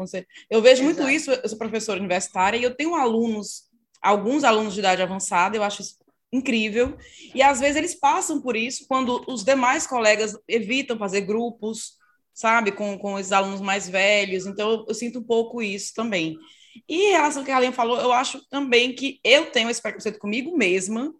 [0.48, 0.84] Eu vejo Exato.
[0.84, 3.64] muito isso, eu sou professora universitária e eu tenho alunos,
[4.00, 5.98] alguns alunos de idade avançada, eu acho isso
[6.32, 6.96] incrível,
[7.34, 11.96] e às vezes eles passam por isso quando os demais colegas evitam fazer grupos,
[12.34, 16.36] sabe, com, com os alunos mais velhos, então eu, eu sinto um pouco isso também.
[16.88, 19.82] E em relação ao que a Aline falou, eu acho também que eu tenho esse
[19.82, 21.12] preconceito comigo mesma,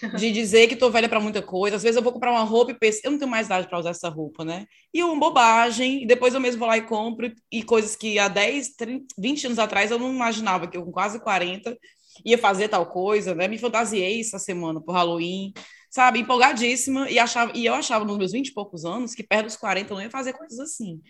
[0.16, 1.76] de dizer que estou velha para muita coisa.
[1.76, 3.78] Às vezes eu vou comprar uma roupa e penso, eu não tenho mais idade para
[3.78, 4.66] usar essa roupa, né?
[4.92, 8.28] E uma bobagem, e depois eu mesmo vou lá e compro, e coisas que há
[8.28, 11.76] 10, 30, 20 anos atrás eu não imaginava que eu com quase 40
[12.24, 13.48] ia fazer tal coisa, né?
[13.48, 15.52] Me fantasiei essa semana por Halloween,
[15.90, 16.20] sabe?
[16.20, 19.56] Empolgadíssima, e, achava, e eu achava nos meus 20 e poucos anos que perto dos
[19.56, 21.00] 40 eu não ia fazer coisas assim.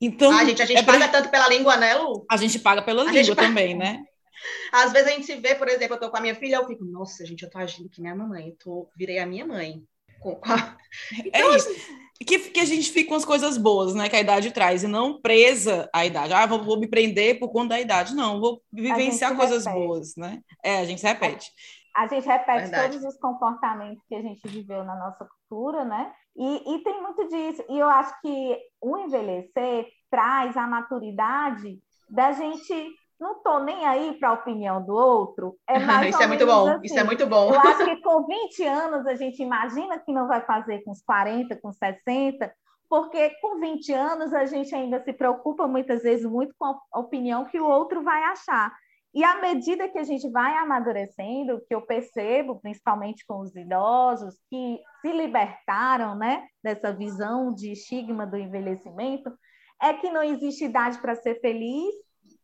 [0.00, 1.08] Então, a gente, a gente é paga pra...
[1.08, 2.24] tanto pela língua, né, Lu?
[2.30, 3.92] A gente paga pela a língua também, paga...
[3.92, 4.04] né?
[4.72, 6.66] Às vezes a gente se vê, por exemplo, eu tô com a minha filha, eu
[6.66, 9.82] fico, nossa, gente, eu tô agindo que minha mamãe, eu tô, virei a minha mãe.
[10.24, 11.68] É então, é isso.
[11.68, 12.06] Assim...
[12.18, 14.86] Que, que a gente fica com as coisas boas, né, que a idade traz, e
[14.86, 16.32] não presa à idade.
[16.32, 18.14] Ah, vou, vou me prender por conta da idade.
[18.14, 19.86] Não, vou vivenciar coisas repete.
[19.86, 20.40] boas, né?
[20.64, 21.52] É, a gente se repete.
[21.94, 22.92] A gente repete Verdade.
[22.92, 26.10] todos os comportamentos que a gente viveu na nossa cultura, né?
[26.36, 27.64] E, e tem muito disso.
[27.68, 34.14] E eu acho que o envelhecer traz a maturidade da gente não tô nem aí
[34.18, 35.56] para a opinião do outro.
[35.66, 36.80] É mais isso é muito bom, assim.
[36.86, 37.52] isso é muito bom.
[37.52, 41.02] Eu acho que com 20 anos a gente imagina que não vai fazer com os
[41.02, 42.52] 40, com 60,
[42.88, 47.44] porque com 20 anos a gente ainda se preocupa muitas vezes muito com a opinião
[47.46, 48.72] que o outro vai achar.
[49.16, 54.38] E à medida que a gente vai amadurecendo, que eu percebo, principalmente com os idosos,
[54.50, 59.32] que se libertaram né, dessa visão de estigma do envelhecimento,
[59.80, 61.94] é que não existe idade para ser feliz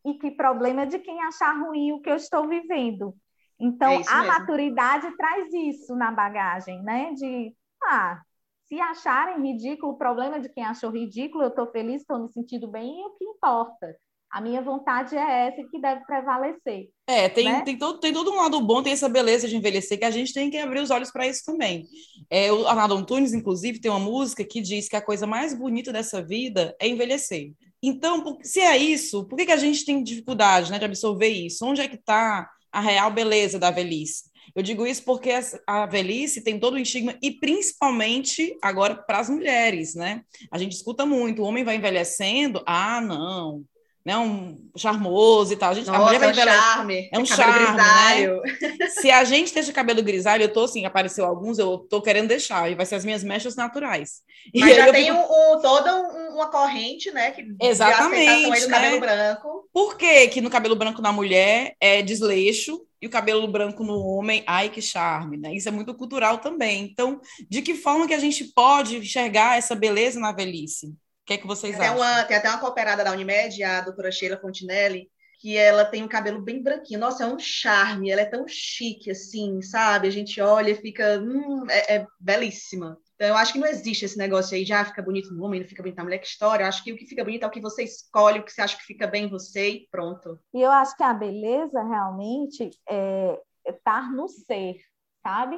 [0.03, 3.15] e que problema é de quem achar ruim o que eu estou vivendo.
[3.61, 4.27] Então, é a mesmo.
[4.29, 7.13] maturidade traz isso na bagagem, né?
[7.13, 7.55] De,
[7.85, 8.19] ah,
[8.65, 12.31] se acharem ridículo, o problema é de quem achou ridículo, eu estou feliz, estou me
[12.31, 13.95] sentindo bem, e o que importa?
[14.33, 16.89] A minha vontade é essa que deve prevalecer.
[17.07, 17.61] É, tem, né?
[17.61, 20.33] tem, todo, tem todo um lado bom, tem essa beleza de envelhecer, que a gente
[20.33, 21.87] tem que abrir os olhos para isso também.
[22.31, 25.93] É, o Arnaldo Antunes, inclusive, tem uma música que diz que a coisa mais bonita
[25.93, 27.53] dessa vida é envelhecer.
[27.83, 31.67] Então, se é isso, por que, que a gente tem dificuldade né, de absorver isso?
[31.67, 34.33] Onde é que está a real beleza da velhice?
[34.55, 35.31] Eu digo isso porque
[35.67, 40.23] a velhice tem todo o estigma, e principalmente agora para as mulheres, né?
[40.51, 43.63] A gente escuta muito, o homem vai envelhecendo, ah, não,
[44.05, 45.71] né, um charmoso e tal.
[45.71, 47.11] A, gente, Nossa, a mulher vai é um charme.
[47.13, 48.43] É um charme, grisalho.
[48.43, 48.89] Né?
[48.91, 52.71] Se a gente deixa cabelo grisalho, eu tô assim, apareceu alguns, eu tô querendo deixar,
[52.71, 54.23] e vai ser as minhas mechas naturais.
[54.55, 55.95] Mas já tem um, um, toda
[56.35, 59.01] uma corrente, né, que Exatamente, do cabelo né?
[59.01, 59.69] branco.
[59.73, 63.99] Por que que no cabelo branco na mulher é desleixo e o cabelo branco no
[64.01, 65.53] homem, ai que charme, né?
[65.55, 66.85] Isso é muito cultural também.
[66.85, 70.95] Então, de que forma que a gente pode enxergar essa beleza na velhice?
[71.23, 71.99] O que é que vocês tem acham?
[71.99, 75.09] Uma, tem até uma cooperada da Unimed, a doutora Sheila Fontinelli,
[75.39, 77.01] que ela tem um cabelo bem branquinho.
[77.01, 80.09] Nossa, é um charme, ela é tão chique assim, sabe?
[80.09, 82.97] A gente olha e fica, hum, é, é belíssima.
[83.15, 85.69] Então, eu acho que não existe esse negócio aí, já fica bonito no homem, não
[85.69, 86.65] fica bonito na mulher, que história.
[86.65, 88.61] Eu acho que o que fica bonito é o que você escolhe, o que você
[88.61, 90.39] acha que fica bem em você e pronto.
[90.53, 94.77] E eu acho que a beleza realmente é estar no ser,
[95.23, 95.57] sabe?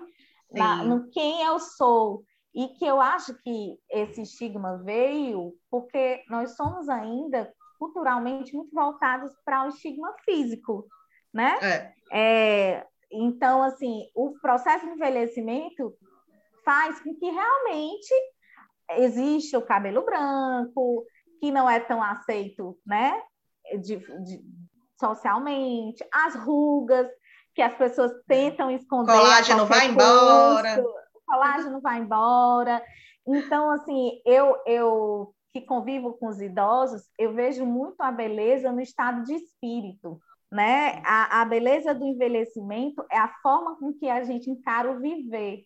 [0.52, 2.22] Na, no quem eu sou.
[2.54, 9.32] E que eu acho que esse estigma veio porque nós somos ainda culturalmente muito voltados
[9.44, 10.86] para o estigma físico,
[11.32, 11.58] né?
[11.60, 11.94] É.
[12.12, 15.92] É, então, assim, o processo de envelhecimento
[16.64, 18.14] faz com que realmente
[18.92, 21.04] exista o cabelo branco,
[21.40, 23.20] que não é tão aceito, né?
[23.80, 24.44] De, de,
[25.00, 27.08] socialmente, as rugas,
[27.52, 29.12] que as pessoas tentam esconder.
[29.12, 30.84] Colágeno vai embora
[31.34, 32.82] colágeno vai embora.
[33.26, 38.80] Então, assim, eu, eu que convivo com os idosos, eu vejo muito a beleza no
[38.80, 40.20] estado de espírito.
[40.50, 41.02] Né?
[41.04, 45.64] A, a beleza do envelhecimento é a forma com que a gente encara o viver.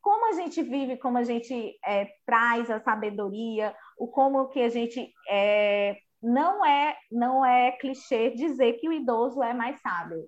[0.00, 4.68] Como a gente vive, como a gente é, traz a sabedoria, o como que a
[4.68, 10.26] gente é, não é não é clichê dizer que o idoso é mais sábio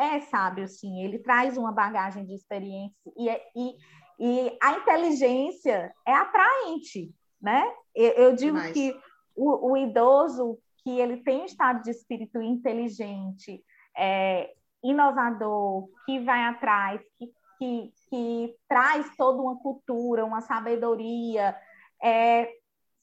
[0.00, 3.76] é sábio, sim, ele traz uma bagagem de experiência e, é, e,
[4.18, 7.62] e a inteligência é atraente, né?
[7.94, 8.98] Eu, eu digo que
[9.36, 13.62] o, o, idoso que ele tem um estado de espírito inteligente,
[13.96, 17.26] é, inovador, que vai atrás, que,
[17.58, 21.56] que, que traz toda uma cultura, uma sabedoria,
[22.02, 22.50] é,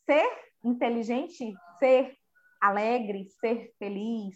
[0.05, 0.29] ser
[0.63, 2.17] inteligente, ser
[2.59, 4.35] alegre, ser feliz,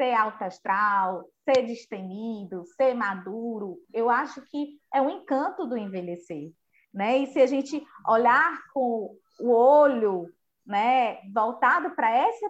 [0.00, 6.52] ser alto astral, ser destemido, ser maduro, eu acho que é um encanto do envelhecer,
[6.92, 7.18] né?
[7.18, 10.26] E se a gente olhar com o olho,
[10.64, 12.46] né, voltado para essa,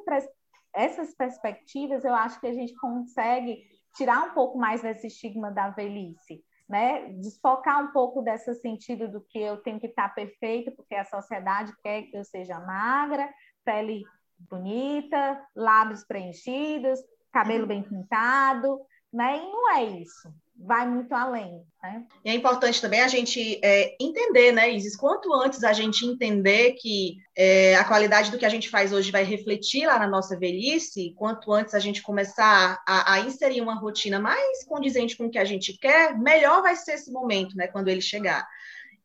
[0.73, 3.65] essas perspectivas, eu acho que a gente consegue
[3.97, 7.09] tirar um pouco mais desse estigma da velhice, né?
[7.15, 11.73] Desfocar um pouco desse sentido do que eu tenho que estar perfeito, porque a sociedade
[11.83, 13.29] quer que eu seja magra,
[13.65, 14.05] pele
[14.39, 17.01] bonita, lábios preenchidos,
[17.33, 18.81] cabelo bem pintado,
[19.13, 19.39] né?
[19.39, 22.05] E não é isso, vai muito além, né?
[22.25, 26.75] E é importante também a gente é, entender, né, Isis, quanto antes a gente entender
[26.75, 30.39] que é, a qualidade do que a gente faz hoje vai refletir lá na nossa
[30.39, 35.31] velhice, quanto antes a gente começar a, a inserir uma rotina mais condizente com o
[35.31, 38.47] que a gente quer, melhor vai ser esse momento, né, quando ele chegar.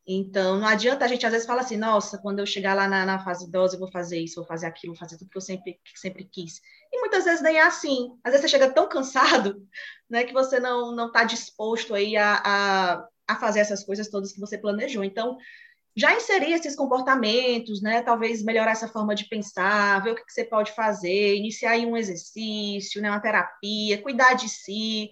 [0.07, 3.05] Então, não adianta a gente às vezes falar assim, nossa, quando eu chegar lá na,
[3.05, 5.41] na, fase idosa, eu vou fazer isso, vou fazer aquilo, vou fazer tudo que eu
[5.41, 6.61] sempre, sempre quis.
[6.93, 8.15] E muitas vezes nem é assim.
[8.23, 9.67] Às vezes você chega tão cansado,
[10.07, 14.31] né, que você não não está disposto aí a, a, a, fazer essas coisas todas
[14.31, 15.03] que você planejou.
[15.03, 15.37] Então,
[15.95, 20.33] já inserir esses comportamentos, né, talvez melhorar essa forma de pensar, ver o que, que
[20.33, 25.09] você pode fazer, iniciar aí um exercício, né, uma terapia, cuidar de si,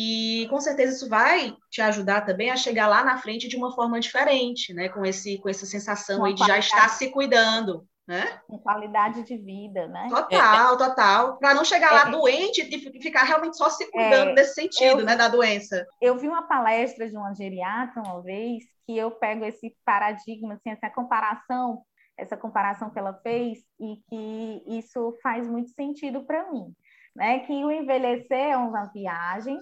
[0.00, 3.74] e com certeza isso vai te ajudar também a chegar lá na frente de uma
[3.74, 4.88] forma diferente, né?
[4.88, 7.84] Com, esse, com essa sensação aí de já estar se cuidando.
[8.06, 8.40] né?
[8.46, 10.06] Com qualidade de vida, né?
[10.08, 11.36] Total, é, total.
[11.38, 15.04] Para não chegar lá é, doente e ficar realmente só se cuidando desse sentido, eu,
[15.04, 15.84] né, da doença.
[16.00, 20.70] Eu vi uma palestra de uma geriatra uma vez que eu pego esse paradigma, assim,
[20.70, 21.82] essa comparação,
[22.16, 26.72] essa comparação que ela fez e que isso faz muito sentido para mim,
[27.16, 27.40] né?
[27.40, 29.58] Que o envelhecer é uma viagem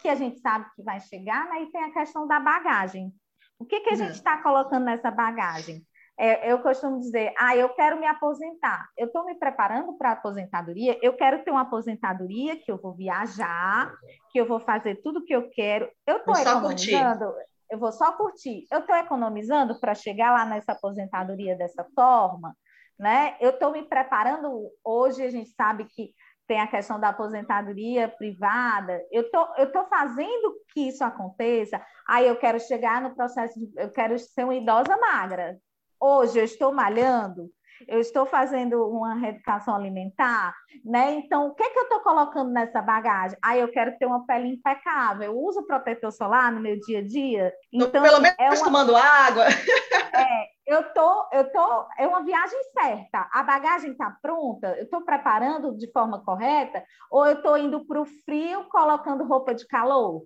[0.00, 1.62] que a gente sabe que vai chegar, né?
[1.62, 3.12] E tem a questão da bagagem.
[3.58, 3.98] O que, que a uhum.
[3.98, 5.84] gente está colocando nessa bagagem?
[6.18, 8.88] É, eu costumo dizer, ah, eu quero me aposentar.
[8.96, 12.94] Eu estou me preparando para a aposentadoria, eu quero ter uma aposentadoria que eu vou
[12.94, 13.90] viajar,
[14.30, 15.90] que eu vou fazer tudo que eu quero.
[16.06, 17.24] Eu estou economizando,
[17.70, 18.66] eu vou só curtir.
[18.70, 22.54] Eu estou economizando para chegar lá nessa aposentadoria dessa forma,
[22.98, 23.36] né?
[23.40, 24.70] Eu estou me preparando.
[24.84, 26.12] Hoje a gente sabe que
[26.50, 29.00] tem a questão da aposentadoria privada.
[29.12, 31.80] Eu tô, eu tô fazendo que isso aconteça.
[32.08, 35.56] Aí eu quero chegar no processo de, eu quero ser uma idosa magra.
[36.00, 37.48] Hoje eu estou malhando,
[37.88, 40.54] eu estou fazendo uma reeducação alimentar,
[40.84, 41.12] né?
[41.12, 43.38] Então, o que, é que eu estou colocando nessa bagagem?
[43.42, 45.24] Ah, eu quero ter uma pele impecável.
[45.24, 47.52] Eu uso protetor solar no meu dia a dia.
[47.72, 48.64] Então, pelo menos é uma...
[48.64, 49.44] tomando água.
[50.12, 53.28] É, eu tô, eu tô, é uma viagem certa.
[53.32, 54.74] A bagagem está pronta.
[54.76, 59.54] Eu estou preparando de forma correta, ou eu estou indo para o frio colocando roupa
[59.54, 60.24] de calor,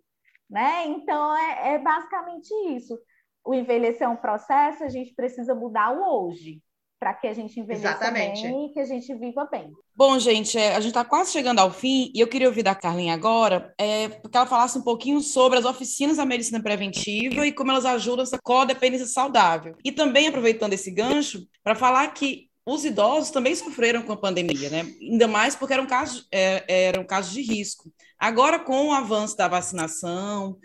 [0.48, 0.86] né?
[0.86, 2.98] Então é, é basicamente isso
[3.44, 6.62] o envelhecer é um processo, a gente precisa mudar o hoje,
[7.04, 8.42] para que a gente envelheça Exatamente.
[8.44, 9.70] bem e que a gente viva bem.
[9.94, 12.74] Bom, gente, é, a gente está quase chegando ao fim e eu queria ouvir da
[12.74, 17.52] Carlinha agora é, que ela falasse um pouquinho sobre as oficinas da medicina preventiva e
[17.52, 19.76] como elas ajudam essa codependência saudável.
[19.84, 24.70] E também, aproveitando esse gancho, para falar que os idosos também sofreram com a pandemia,
[24.70, 24.86] né?
[24.98, 27.92] Ainda mais porque eram casos, é, eram casos de risco.
[28.18, 30.56] Agora, com o avanço da vacinação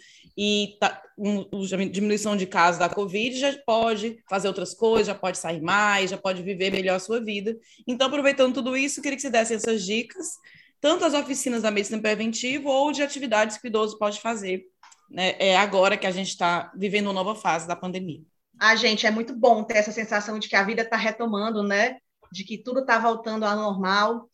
[0.42, 1.44] e tá, um,
[1.92, 6.18] diminuição de casos da Covid, já pode fazer outras coisas, já pode sair mais, já
[6.18, 7.58] pode viver melhor a sua vida.
[7.86, 10.28] Então, aproveitando tudo isso, queria que você desse essas dicas,
[10.80, 14.64] tanto as oficinas da medicina preventiva ou de atividades que o idoso pode fazer
[15.12, 18.22] né, é agora que a gente está vivendo uma nova fase da pandemia.
[18.58, 21.98] Ah, gente, é muito bom ter essa sensação de que a vida está retomando, né?
[22.32, 24.30] De que tudo está voltando ao normal.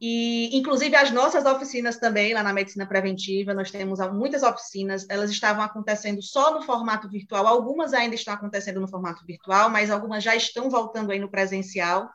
[0.00, 5.30] E, inclusive, as nossas oficinas também, lá na Medicina Preventiva, nós temos muitas oficinas, elas
[5.30, 10.22] estavam acontecendo só no formato virtual, algumas ainda estão acontecendo no formato virtual, mas algumas
[10.22, 12.08] já estão voltando aí no presencial.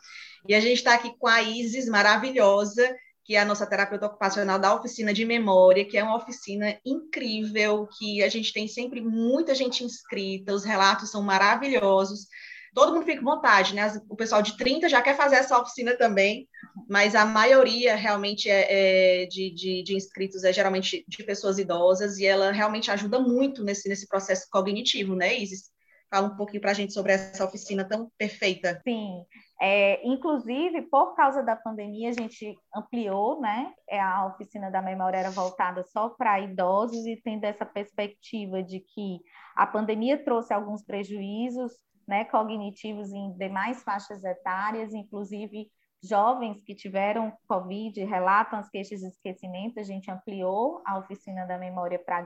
[0.47, 4.57] E a gente está aqui com a Isis, maravilhosa, que é a nossa terapeuta ocupacional
[4.57, 9.53] da oficina de memória, que é uma oficina incrível, que a gente tem sempre muita
[9.53, 12.27] gente inscrita, os relatos são maravilhosos
[12.73, 13.91] todo mundo fica com vontade, né?
[14.09, 16.47] O pessoal de 30 já quer fazer essa oficina também,
[16.89, 22.17] mas a maioria realmente é, é de, de, de, inscritos é geralmente de pessoas idosas
[22.17, 25.71] e ela realmente ajuda muito nesse, nesse processo cognitivo, né, Isis?
[26.09, 28.79] Fala um pouquinho para a gente sobre essa oficina tão perfeita.
[28.83, 29.23] Sim,
[29.59, 33.73] é, inclusive, por causa da pandemia, a gente ampliou, né?
[33.89, 38.79] É, a oficina da memória era voltada só para idosos e tendo essa perspectiva de
[38.79, 39.19] que
[39.55, 41.71] a pandemia trouxe alguns prejuízos
[42.07, 45.69] né, cognitivos em demais faixas etárias, inclusive
[46.03, 49.79] jovens que tiveram Covid relatam as queixas de esquecimento.
[49.79, 52.25] A gente ampliou a oficina da memória para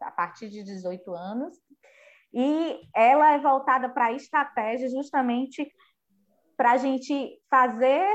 [0.00, 1.56] a partir de 18 anos.
[2.32, 5.70] E ela é voltada para a estratégia justamente
[6.56, 8.06] para a gente fazer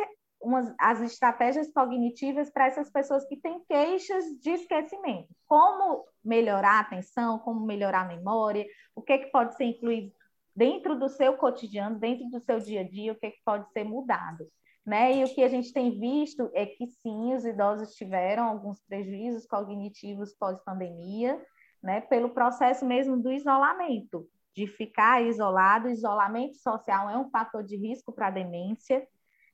[0.41, 5.29] umas, as estratégias cognitivas para essas pessoas que têm queixas de esquecimento.
[5.45, 10.11] Como melhorar a atenção, como melhorar a memória, o que, que pode ser incluído
[10.55, 13.83] dentro do seu cotidiano, dentro do seu dia a dia, o que, que pode ser
[13.83, 14.47] mudado.
[14.85, 15.17] Né?
[15.17, 19.45] E o que a gente tem visto é que sim, os idosos tiveram alguns prejuízos
[19.45, 21.39] cognitivos pós-pandemia,
[21.83, 22.01] né?
[22.01, 25.89] pelo processo mesmo do isolamento, de ficar isolado.
[25.89, 29.07] Isolamento social é um fator de risco para demência,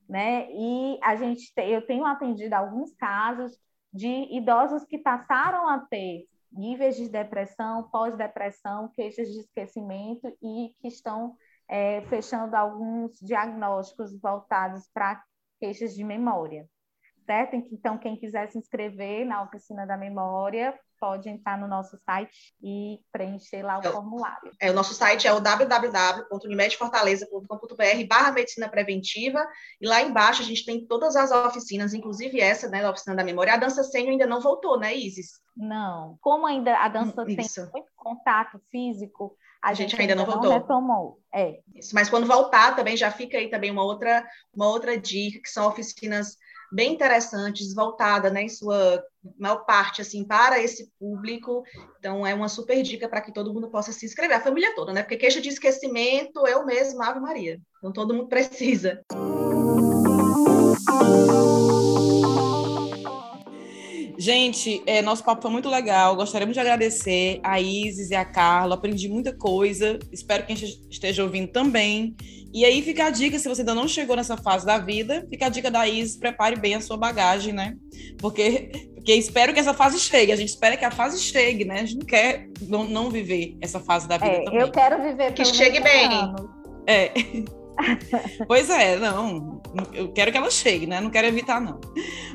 [0.08, 0.48] né?
[0.52, 3.60] E a gente, eu tenho atendido alguns casos
[3.94, 10.88] de idosos que passaram a ter níveis de depressão, pós-depressão, queixas de esquecimento e que
[10.88, 11.36] estão
[11.68, 15.22] é, fechando alguns diagnósticos voltados para
[15.60, 16.68] queixas de memória.
[17.26, 17.56] Certo?
[17.56, 23.00] Então, quem quiser se inscrever na oficina da memória, pode entrar no nosso site e
[23.12, 24.52] preencher lá o é, formulário.
[24.62, 29.46] É, o nosso site é o www.unimedfortaleza.com.br barra medicina preventiva
[29.80, 33.24] e lá embaixo a gente tem todas as oficinas, inclusive essa, né, da oficina da
[33.24, 33.54] memória.
[33.54, 35.34] A dança sênior ainda não voltou, né, Isis?
[35.56, 36.18] Não.
[36.22, 40.50] Como ainda a dança tem muito contato físico, a, a gente, gente, ainda, não, voltou.
[40.50, 41.20] não retomou.
[41.34, 41.60] É.
[41.76, 45.50] Isso, mas quando voltar também já fica aí também uma outra, uma outra dica, que
[45.50, 46.38] são oficinas
[46.72, 49.02] bem interessantes, voltada, né, em sua
[49.40, 51.64] maior parte, assim, para esse público.
[52.00, 54.94] Então, é uma super dica para que todo mundo possa se inscrever, a família toda,
[54.94, 55.02] né?
[55.02, 57.60] Porque queixa de esquecimento, eu mesma, Ave Maria.
[57.78, 59.02] Então, todo mundo precisa.
[60.90, 61.37] Música
[64.28, 66.14] Gente, é, nosso papo foi muito legal.
[66.14, 68.76] Gostaríamos de agradecer a Isis e a Carla.
[68.76, 69.98] Aprendi muita coisa.
[70.12, 72.14] Espero que a gente esteja ouvindo também.
[72.54, 75.46] E aí fica a dica, se você ainda não chegou nessa fase da vida, fica
[75.46, 77.78] a dica da Isis, prepare bem a sua bagagem, né?
[78.20, 80.34] Porque, porque espero que essa fase chegue.
[80.34, 81.76] A gente espera que a fase chegue, né?
[81.80, 84.60] A gente não quer não, não viver essa fase da vida é, também.
[84.60, 86.10] Eu quero viver que chegue bem.
[86.86, 87.14] É.
[88.48, 89.62] pois é, não.
[89.94, 91.00] Eu quero que ela chegue, né?
[91.00, 91.80] Não quero evitar, não.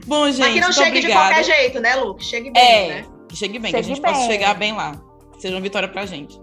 [0.07, 0.41] Bom, gente.
[0.41, 1.29] Mas que não chegue obrigada.
[1.29, 2.17] de qualquer jeito, né, Lu?
[2.21, 3.07] Chegue bem, é, né?
[3.29, 4.13] Que chegue bem, chegue que a gente bem.
[4.13, 5.01] possa chegar bem lá.
[5.39, 6.41] Seja uma vitória pra gente.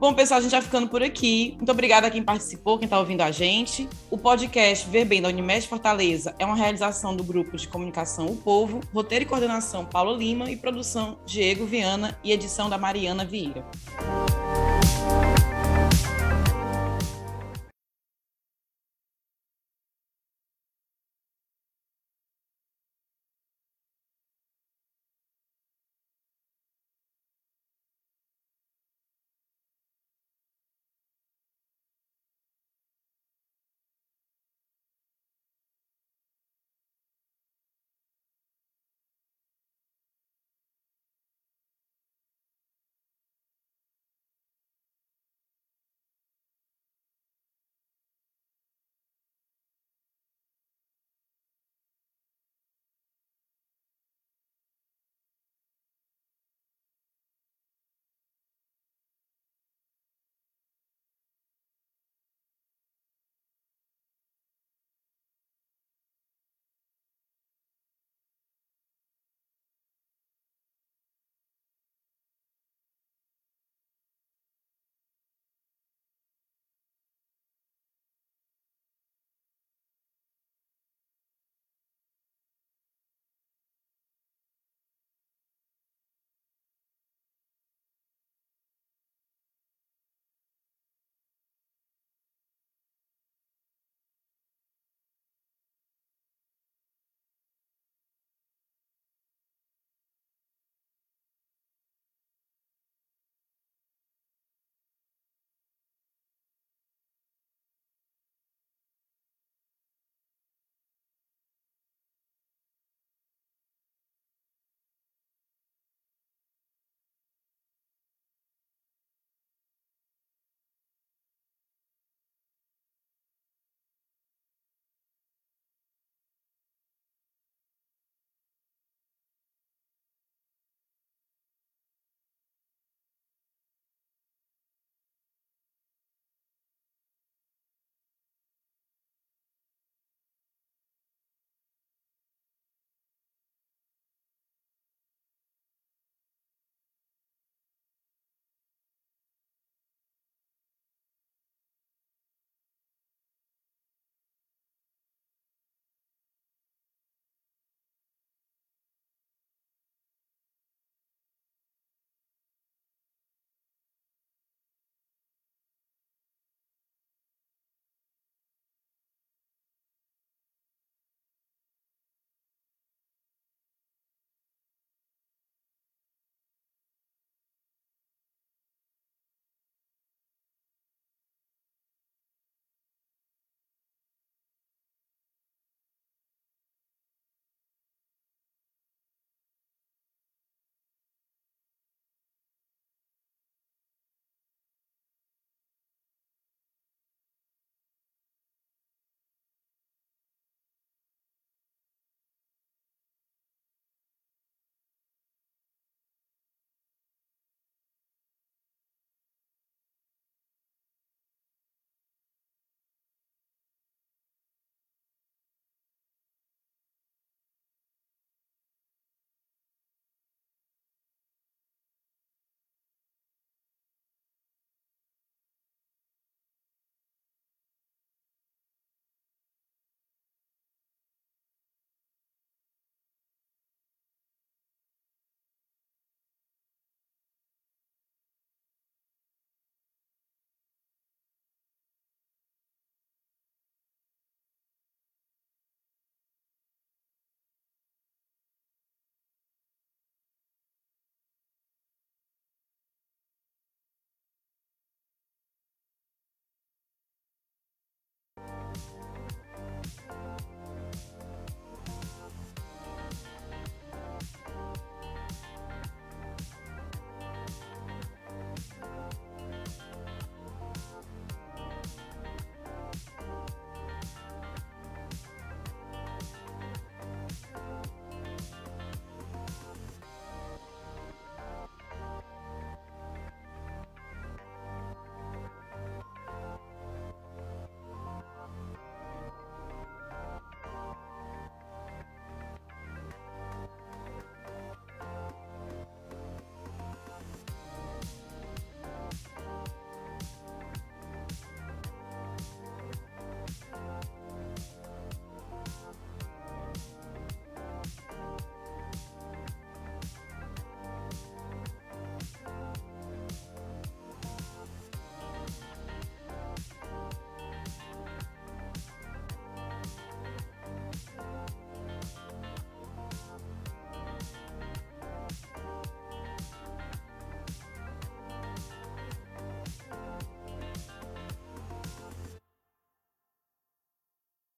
[0.00, 1.52] Bom, pessoal, a gente vai ficando por aqui.
[1.58, 3.86] Muito obrigada a quem participou, quem está ouvindo a gente.
[4.10, 8.36] O podcast Ver Bem da Unimed Fortaleza é uma realização do grupo de comunicação O
[8.36, 13.62] Povo, roteiro e coordenação Paulo Lima e produção Diego Viana e edição da Mariana Vieira.